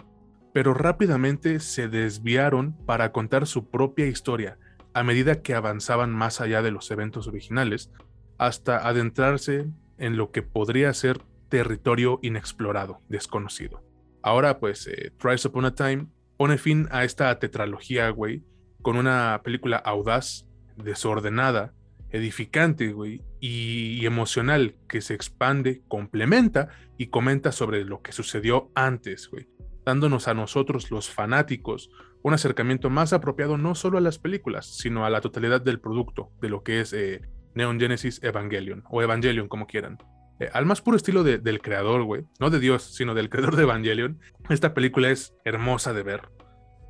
[0.52, 4.58] pero rápidamente se desviaron para contar su propia historia
[4.94, 7.90] a medida que avanzaban más allá de los eventos originales,
[8.38, 9.66] hasta adentrarse
[9.98, 13.82] en lo que podría ser territorio inexplorado, desconocido.
[14.22, 15.12] Ahora, pues, eh,
[15.46, 16.06] Upon a Time
[16.38, 18.44] pone fin a esta tetralogía, güey,
[18.80, 21.74] con una película audaz, desordenada,
[22.10, 29.28] edificante, güey, y, emocional, que se expande, complementa y comenta sobre lo que sucedió antes,
[29.28, 29.48] güey,
[29.84, 31.90] dándonos a nosotros, los fanáticos,
[32.22, 36.30] un acercamiento más apropiado no solo a las películas, sino a la totalidad del producto,
[36.40, 37.20] de lo que es eh,
[37.54, 39.98] Neon Genesis Evangelion, o Evangelion, como quieran.
[40.40, 43.64] Eh, al más puro estilo del creador, güey, no de Dios, sino del creador de
[43.64, 44.20] Evangelion,
[44.50, 46.28] esta película es hermosa de ver,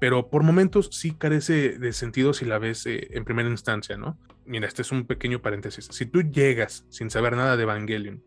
[0.01, 4.19] pero por momentos sí carece de sentido si la ves eh, en primera instancia, ¿no?
[4.45, 5.89] Mira, este es un pequeño paréntesis.
[5.91, 8.23] Si tú llegas sin saber nada de Evangelion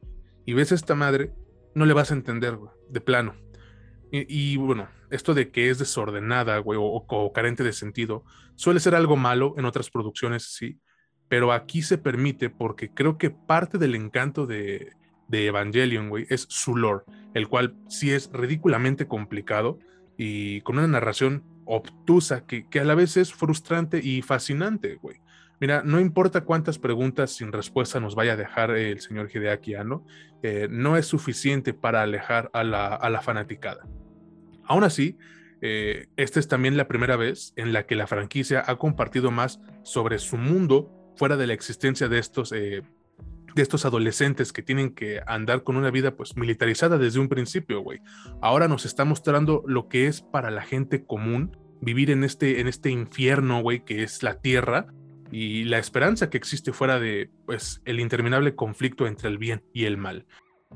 [0.45, 1.33] y ves a esta madre,
[1.73, 3.35] no le vas a entender, güey, de plano.
[4.13, 8.93] Y, bueno, esto de que es desordenada, güey, o, o carente de sentido, suele ser
[8.93, 10.81] algo malo en otras producciones, sí,
[11.29, 14.91] pero aquí se permite porque creo que parte del encanto de,
[15.31, 19.79] de Evangelion, güey, es su lore, el cual sí es ridículamente complicado
[20.17, 25.21] y con una narración obtusa que, a la vez es frustrante y fascinante, güey.
[25.59, 30.05] Mira, no importa cuántas preguntas sin respuesta nos vaya a dejar el señor Hideaki Anno,
[30.43, 33.87] eh, no es suficiente para alejar a la, fanaticada.
[34.65, 35.17] Aún así,
[35.61, 39.61] eh, esta es también la primera vez en la que la franquicia ha compartido más
[39.83, 42.81] sobre su mundo fuera de la existencia de estos eh,
[43.55, 47.81] de estos adolescentes que tienen que andar con una vida pues militarizada desde un principio,
[47.81, 47.99] güey.
[48.41, 52.67] Ahora nos está mostrando lo que es para la gente común vivir en este, en
[52.67, 54.87] este infierno, güey, que es la tierra
[55.31, 59.85] y la esperanza que existe fuera de pues el interminable conflicto entre el bien y
[59.85, 60.25] el mal.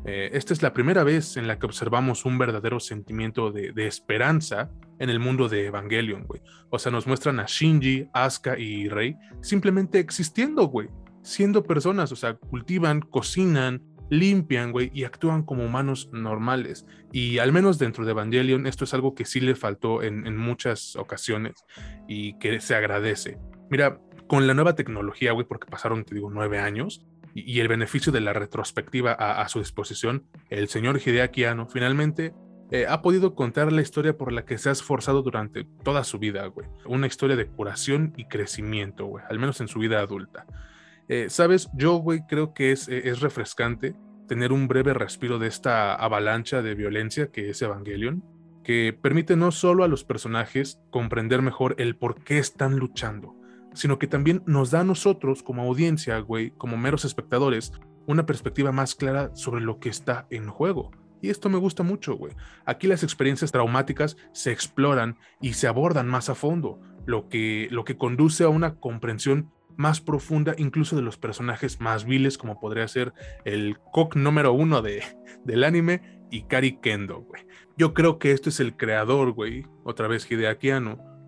[0.05, 3.87] Eh, esta es la primera vez en la que observamos un verdadero sentimiento de, de
[3.87, 4.69] esperanza
[4.99, 6.41] en el mundo de Evangelion, güey.
[6.69, 10.89] O sea, nos muestran a Shinji, Asuka y Rei simplemente existiendo, güey
[11.25, 16.85] siendo personas, o sea, cultivan, cocinan, limpian, güey, y actúan como humanos normales.
[17.11, 20.95] Y al menos dentro de Evangelion, esto es algo que sí le faltó en, muchas
[20.95, 21.65] ocasiones
[22.07, 23.39] y que se agradece.
[23.69, 28.13] Mira, con la nueva tecnología, güey, porque pasaron, te digo, nueve años, y, el beneficio
[28.13, 32.33] de la retrospectiva a, su disposición, el señor Hideaki Anno finalmente
[32.71, 36.17] eh, ha podido contar la historia por la que se ha esforzado durante toda su
[36.17, 36.67] vida, güey.
[36.85, 40.45] Una historia de curación y crecimiento, güey, al menos en su vida adulta.
[41.07, 43.95] Eh, Sabes, yo, güey, creo que es, eh, es refrescante
[44.27, 48.23] tener un breve respiro de esta avalancha de violencia que es Evangelion,
[48.63, 53.35] que permite no solo a los personajes comprender mejor el por qué están luchando,
[53.73, 57.71] sino que también nos da a nosotros como audiencia, güey, como meros espectadores,
[58.07, 60.91] una perspectiva más clara sobre lo que está en juego.
[61.21, 62.33] Y esto me gusta mucho, güey.
[62.65, 67.83] Aquí las experiencias traumáticas se exploran y se abordan más a fondo, lo que, lo
[67.83, 72.87] que conduce a una comprensión más profunda, incluso de los personajes más viles, como podría
[72.87, 73.13] ser
[73.43, 75.03] el cock número uno de,
[75.45, 77.45] del anime, y Kari Kendo, güey.
[77.77, 80.71] Yo creo que esto es el creador, güey, otra vez Hideaki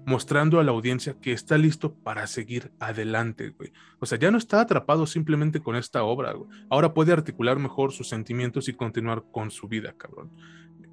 [0.08, 3.74] mostrando a la audiencia que está listo para seguir adelante, güey.
[4.00, 6.34] O sea, ya no está atrapado simplemente con esta obra.
[6.70, 10.32] Ahora puede articular mejor sus sentimientos y continuar con su vida, cabrón.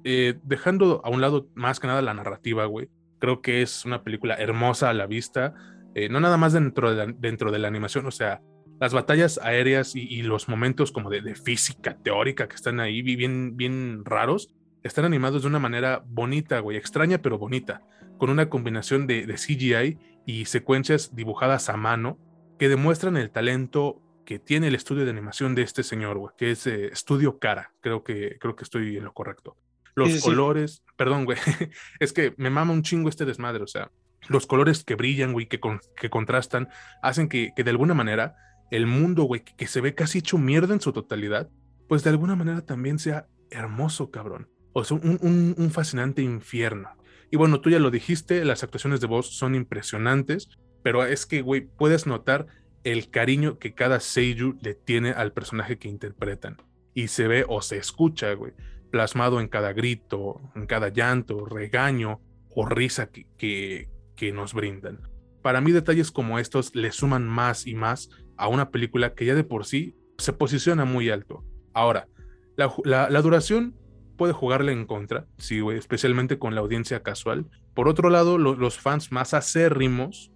[0.03, 2.89] Eh, dejando a un lado más que nada la narrativa, güey.
[3.19, 5.55] Creo que es una película hermosa a la vista
[5.95, 8.41] eh, no nada más dentro de, la, dentro de la animación, o sea,
[8.79, 14.03] las batallas aéreas y, los momentos como de, física teórica que están ahí bien, bien
[14.03, 17.81] raros, están animados de una manera bonita, güey, extraña pero bonita,
[18.17, 22.19] con una combinación de, CGI y secuencias dibujadas a mano
[22.59, 26.51] que demuestran el talento que tiene el estudio de animación de este señor, güey, que
[26.51, 29.55] es eh, Estudio Cara, creo que, creo que estoy en lo correcto.
[29.93, 31.37] Los colores, perdón, güey,
[31.99, 33.91] es que me mama un chingo este desmadre, o sea,
[34.27, 35.59] los colores que brillan, güey, que,
[35.95, 36.69] que contrastan,
[37.01, 38.35] hacen que, de alguna manera
[38.71, 41.49] el mundo, güey, que, se ve casi hecho mierda en su totalidad,
[41.87, 44.49] pues de alguna manera también sea hermoso, cabrón.
[44.73, 46.89] O sea, un, un, fascinante infierno.
[47.31, 50.49] Y bueno, tú ya lo dijiste, las actuaciones de voz son impresionantes,
[50.83, 52.47] pero es que, güey, puedes notar
[52.83, 56.57] el cariño que cada Seiyu le tiene al personaje que interpretan.
[56.93, 58.53] Y se ve o se escucha, güey,
[58.91, 62.21] plasmado en cada grito, en cada llanto, regaño
[62.53, 63.89] o risa que, que
[64.33, 65.01] nos brindan.
[65.41, 69.35] Para mí detalles como estos le suman más y más a una película que ya
[69.35, 71.43] de por sí se posiciona muy alto.
[71.73, 72.07] Ahora,
[72.55, 73.75] la, duración
[74.17, 77.47] puede jugarle en contra, sí, especialmente con la audiencia casual.
[77.73, 80.31] Por otro lado, los fans más acérrimos,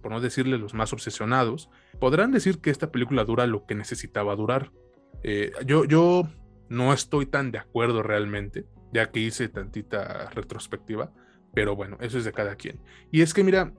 [0.00, 4.36] por no decirle los más obsesionados, podrán decir que esta película dura lo que necesitaba
[4.36, 4.70] durar.
[5.22, 6.28] Eh, yo, yo
[6.68, 11.12] no estoy tan de acuerdo realmente, ya que hice tantita retrospectiva.
[11.54, 12.80] Pero bueno, eso es de cada quien.
[13.10, 13.72] Y es que mira,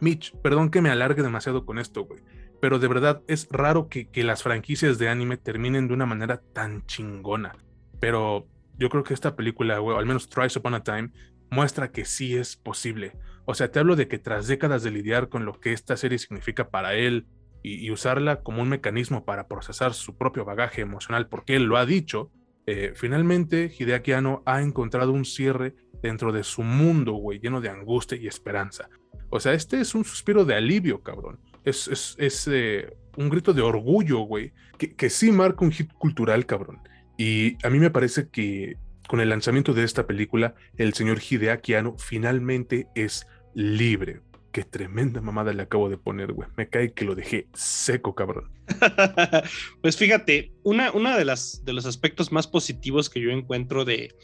[0.00, 2.20] Mitch, perdón que me alargue demasiado con esto, güey.
[2.60, 6.84] Pero de verdad es raro que, las franquicias de anime terminen de una manera tan
[6.86, 7.56] chingona.
[8.00, 8.46] Pero
[8.78, 11.10] yo creo que esta película, güey, al menos Tries Upon a Time,
[11.50, 13.12] muestra que sí es posible.
[13.44, 16.18] O sea, te hablo de que tras décadas de lidiar con lo que esta serie
[16.18, 17.26] significa para él
[17.62, 21.84] y, usarla como un mecanismo para procesar su propio bagaje emocional, porque él lo ha
[21.84, 22.30] dicho,
[22.72, 27.68] eh, finalmente Hideaki Anno ha encontrado un cierre dentro de su mundo, güey, lleno de
[27.68, 28.88] angustia y esperanza.
[29.28, 31.40] O sea, este es un suspiro de alivio, cabrón.
[31.64, 36.46] Es, es, eh, un grito de orgullo, güey, que, que sí marca un hit cultural,
[36.46, 36.78] cabrón.
[37.18, 38.76] Y a mí me parece que
[39.08, 44.20] con el lanzamiento de esta película, el señor Hideaki Anno finalmente es libre.
[44.52, 46.48] Qué tremenda mamada le acabo de poner, güey.
[46.56, 48.50] Me cae que lo dejé seco, cabrón.
[49.82, 54.14] pues fíjate, una, una de, las, de los aspectos más positivos que yo encuentro de,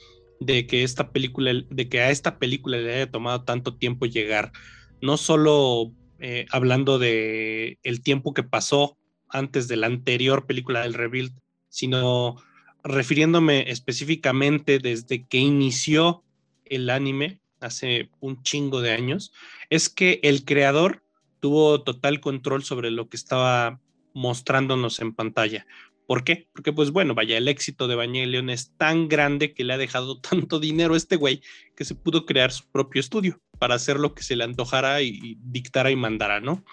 [0.40, 4.52] de que esta película, de que a esta película le haya tomado tanto tiempo llegar,
[5.00, 8.96] no solo eh, hablando de el tiempo que pasó
[9.28, 11.32] antes de la anterior película del Rebuild,
[11.68, 12.36] sino
[12.82, 16.24] refiriéndome específicamente desde que inició
[16.64, 19.32] el anime hace un chingo de años,
[19.70, 21.02] es que el creador
[21.40, 23.80] tuvo total control sobre lo que estaba
[24.14, 25.66] mostrándonos en pantalla.
[26.06, 26.48] ¿Por qué?
[26.52, 30.20] Porque pues bueno, vaya, el éxito de Evangelion es tan grande que le ha dejado
[30.20, 31.42] tanto dinero a este güey
[31.76, 35.36] que se pudo crear su propio estudio para hacer lo que se le antojara y,
[35.40, 36.64] dictara y mandara, ¿no?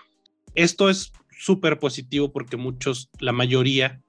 [0.56, 4.03] Esto es súper positivo porque muchos, la mayoría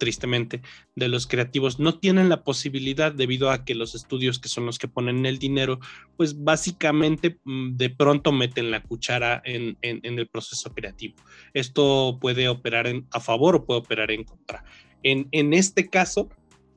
[0.00, 0.62] tristemente,
[0.96, 4.78] de los creativos no tienen la posibilidad debido a que los estudios que son los
[4.78, 5.78] que ponen el dinero,
[6.16, 11.14] pues básicamente mm, de pronto meten la cuchara en, el proceso creativo.
[11.54, 14.64] Esto puede operar en, a favor o puede operar en contra.
[15.02, 16.30] En, en este caso,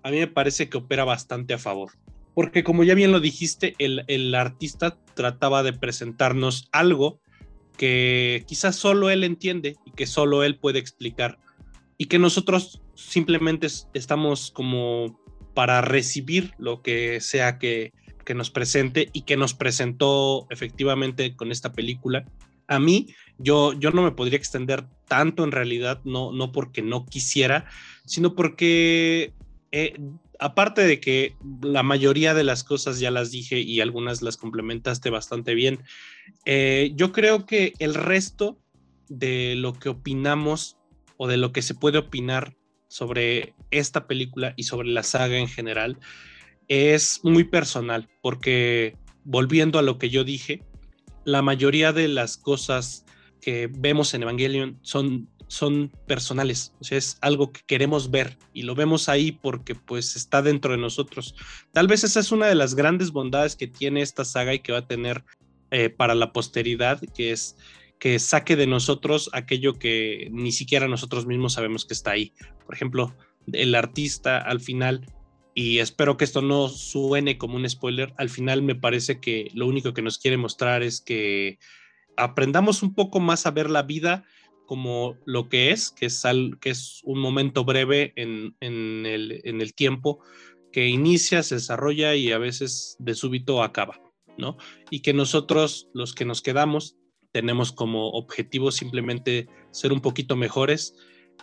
[0.04, 1.94] a mí me parece que opera bastante a favor.
[2.36, 7.22] Porque como ya bien lo dijiste, el, el artista trataba de presentarnos algo
[7.78, 11.40] que quizás solo él entiende y que solo él puede explicar
[12.04, 15.18] y que nosotros simplemente estamos como
[15.54, 17.94] para recibir lo que sea que,
[18.26, 22.26] que nos presente y que nos presentó efectivamente con esta película.
[22.68, 27.06] A mí, yo, yo no me podría extender tanto en realidad, no, no porque no
[27.06, 27.68] quisiera,
[28.06, 29.32] sino porque
[29.72, 29.94] eh,
[30.40, 35.10] aparte de que la mayoría de las cosas ya las dije y algunas las complementaste
[35.10, 35.80] bastante bien,
[36.44, 38.60] eh, yo creo que el resto
[39.08, 40.76] de lo que opinamos
[41.18, 42.56] o de lo que se puede opinar
[42.88, 45.98] sobre esta película y sobre la saga en general
[46.68, 50.64] es muy personal, porque volviendo a lo que yo dije,
[51.26, 53.06] la mayoría de las cosas
[53.42, 58.64] que vemos en Evangelion son, son personales, o sea, es algo que queremos ver y
[58.64, 61.36] lo vemos ahí porque pues está dentro de nosotros.
[61.72, 64.72] Tal vez esa es una de las grandes bondades que tiene esta saga y que
[64.72, 65.24] va a tener
[65.72, 67.58] eh, para la posteridad, que es
[68.04, 72.34] que saque de nosotros aquello que ni siquiera nosotros mismos sabemos que está ahí.
[72.66, 73.16] Por ejemplo,
[73.54, 75.06] el artista al final
[75.56, 79.68] y espero que esto no suene como un spoiler, al final me parece que lo
[79.68, 81.60] único que nos quiere mostrar es que
[82.18, 84.26] aprendamos un poco más a ver la vida
[84.66, 86.24] como lo que es, que es,
[86.60, 90.20] que es un momento breve en, el, en el tiempo
[90.74, 94.02] que inicia, se desarrolla y a veces de súbito acaba,
[94.38, 94.58] ¿no?
[94.92, 96.98] Y que nosotros, los que nos quedamos,
[97.34, 100.96] tenemos como objetivo simplemente ser un poquito mejores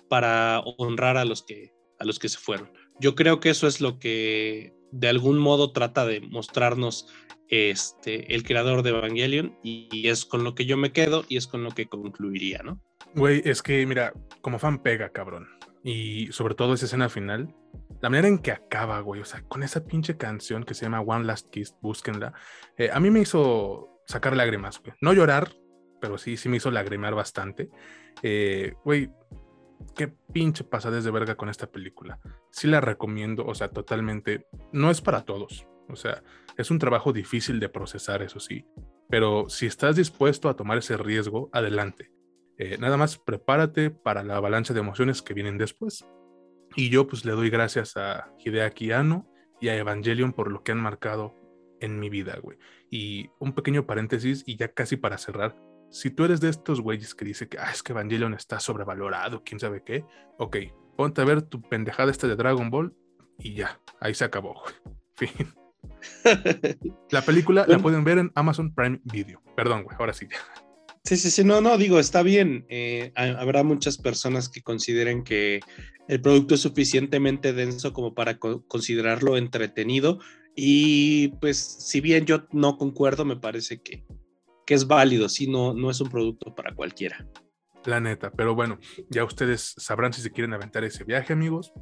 [0.09, 2.70] para honrar a los que, a los que se fueron
[3.01, 7.09] yo creo que eso es lo que de algún modo trata de mostrarnos
[7.49, 11.47] este, el creador de Evangelion y, es con lo que yo me quedo y es
[11.47, 12.80] con lo que concluiría, ¿no?
[13.14, 15.49] Güey, es que mira, como fan pega, cabrón.
[15.82, 17.55] Y sobre todo esa escena final,
[18.03, 21.01] la manera en que acaba, güey, o sea, con esa pinche canción que se llama
[21.01, 22.34] One Last Kiss, búsquenla,
[22.76, 24.93] eh, a mí me hizo sacar lágrimas, güey.
[25.01, 25.53] No llorar,
[26.01, 27.70] pero sí, sí me hizo lagrimar bastante.
[28.22, 29.11] Eh, güey,
[29.94, 32.18] qué pinche pasadez de verga con esta película.
[32.51, 34.46] Sí la recomiendo, o sea, totalmente.
[34.72, 36.22] No es para todos, o sea,
[36.57, 38.64] es un trabajo difícil de procesar, eso sí.
[39.09, 42.12] Pero si estás dispuesto a tomar ese riesgo, adelante.
[42.59, 46.05] Eh, nada más prepárate para la avalancha de emociones que vienen después.
[46.76, 49.28] Y yo pues le doy gracias a Hideaki Anno
[49.61, 51.34] y a Evangelion por lo que han marcado
[51.80, 52.59] en mi vida, güey.
[52.90, 55.57] Y un pequeño paréntesis y ya casi para cerrar,
[55.91, 59.43] si tú eres de estos güeyes que dice que ah, es que Evangelion está sobrevalorado,
[59.45, 60.05] quién sabe qué,
[60.38, 60.57] ok,
[60.97, 62.95] ponte a ver tu pendejada esta de Dragon Ball
[63.38, 64.74] y ya, ahí se acabó, güey.
[65.14, 65.55] Fin.
[67.11, 69.43] la película la pueden ver en Amazon Prime Video.
[69.57, 70.26] Perdón, güey, ahora sí.
[71.05, 72.66] Sí, sí, sí, no, no, digo, está bien.
[72.68, 75.61] Eh, habrá muchas personas que consideren que
[76.09, 80.20] el producto es suficientemente denso como para considerarlo entretenido.
[80.55, 84.05] Y pues, si bien yo no concuerdo, me parece que
[84.71, 87.27] que es válido, si no, no es un producto para cualquiera.
[87.87, 91.73] La neta, pero bueno, ya ustedes sabrán si se quieren aventar ese viaje, amigos.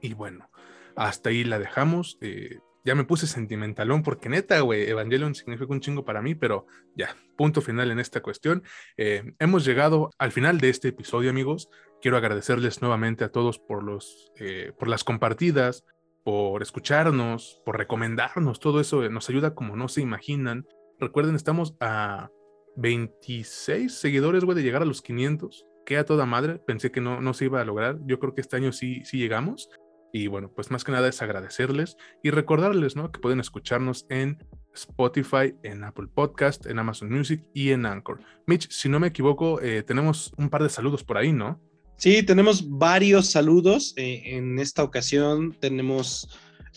[0.00, 0.50] Y bueno,
[0.96, 2.18] hasta ahí la dejamos.
[2.20, 6.66] Eh, ya me puse sentimentalón porque neta, güey, Evangelion significa un chingo para mí, pero
[6.96, 8.64] ya, punto final en esta cuestión.
[8.96, 11.68] Eh, hemos llegado al final de este episodio, amigos.
[12.02, 15.84] Quiero agradecerles nuevamente a todos por, los, eh, por las compartidas,
[16.24, 18.58] por escucharnos, por recomendarnos.
[18.58, 20.66] Todo eso nos ayuda como no se imaginan.
[21.00, 22.30] Recuerden, estamos a
[22.76, 25.66] 26 seguidores, güey, de llegar a los 500.
[25.86, 26.58] Queda toda madre.
[26.58, 27.98] Pensé que no, no se iba a lograr.
[28.06, 29.68] Yo creo que este año sí, sí llegamos.
[30.12, 33.10] Y bueno, pues más que nada es agradecerles y recordarles, ¿no?
[33.10, 34.38] Que pueden escucharnos en
[34.72, 38.20] Spotify, en Apple Podcast, en Amazon Music y en Anchor.
[38.46, 41.60] Mitch, si no me equivoco, eh, tenemos un par de saludos por ahí, ¿no?
[41.96, 43.94] Sí, tenemos varios saludos.
[43.96, 46.28] Eh, en esta ocasión tenemos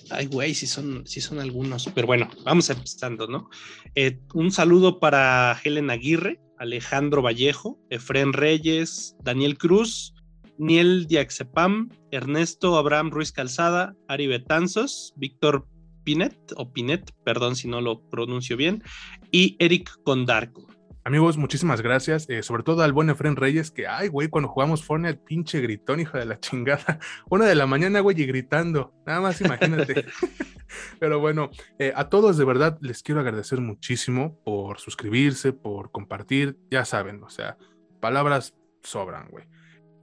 [0.09, 1.89] Ay, güey, si son, si son algunos.
[1.93, 3.49] Pero bueno, vamos empezando, ¿no?
[3.95, 10.13] Eh, un saludo para Helen Aguirre, Alejandro Vallejo, Efren Reyes, Daniel Cruz,
[10.57, 15.67] Niel Diaxepam, Ernesto Abraham Ruiz Calzada, Ari Betanzos, Víctor
[16.03, 18.83] Pinet, o Pinet, perdón si no lo pronuncio bien,
[19.31, 20.67] y Eric Condarco.
[21.07, 24.83] Amigos, muchísimas gracias, eh, sobre todo al buen Efren Reyes, que, ay, güey, cuando jugamos
[24.83, 26.99] Fortnite, pinche gritón, hijo de la chingada.
[27.29, 28.93] Una de la mañana, güey, y gritando.
[29.05, 30.03] Nada más imagínate.
[30.99, 31.49] Pero bueno,
[31.79, 36.57] eh, a todos de verdad les quiero agradecer muchísimo por suscribirse, por compartir.
[36.69, 37.57] Ya saben, o sea,
[38.01, 38.53] palabras
[38.83, 39.45] sobran, güey.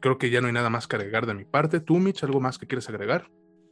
[0.01, 1.81] Creo que ya no hay nada más que agregar de mi parte.
[1.81, 3.31] ¿Tú, Mitch, algo más que quieres agregar?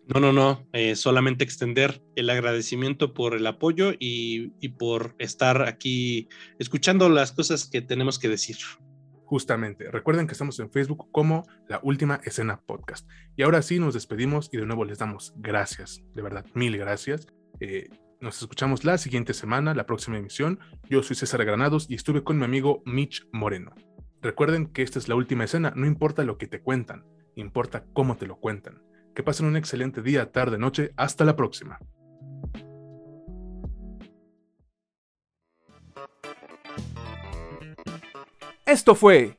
[0.08, 4.48] No, no, no, eh, solamente extender el agradecimiento por el apoyo y,
[4.78, 6.28] por estar aquí
[6.58, 8.56] escuchando las cosas que tenemos que decir.
[9.24, 13.08] Justamente, recuerden que estamos en Facebook como La Última Escena Podcast.
[13.36, 17.28] Y ahora sí nos despedimos y de nuevo les damos gracias, de verdad, mil gracias.
[17.60, 17.88] Eh,
[18.20, 20.58] nos escuchamos la siguiente semana, la próxima emisión.
[20.90, 23.72] Yo soy César Granados y estuve con mi amigo Mitch Moreno.
[24.20, 27.04] Recuerden que esta es la última escena, no importa lo que te cuentan,
[27.36, 28.82] importa cómo te lo cuentan.
[29.14, 30.92] Que pasen un excelente día, tarde, noche.
[30.96, 31.78] Hasta la próxima.
[38.64, 39.36] Esto fue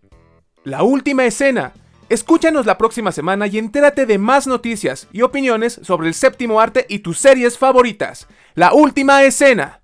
[0.63, 1.73] La Última Escena.
[2.09, 6.85] Escúchanos la próxima semana y entérate de más noticias y opiniones sobre el séptimo arte
[6.87, 8.27] y tus series favoritas.
[8.53, 9.82] La Última Escena.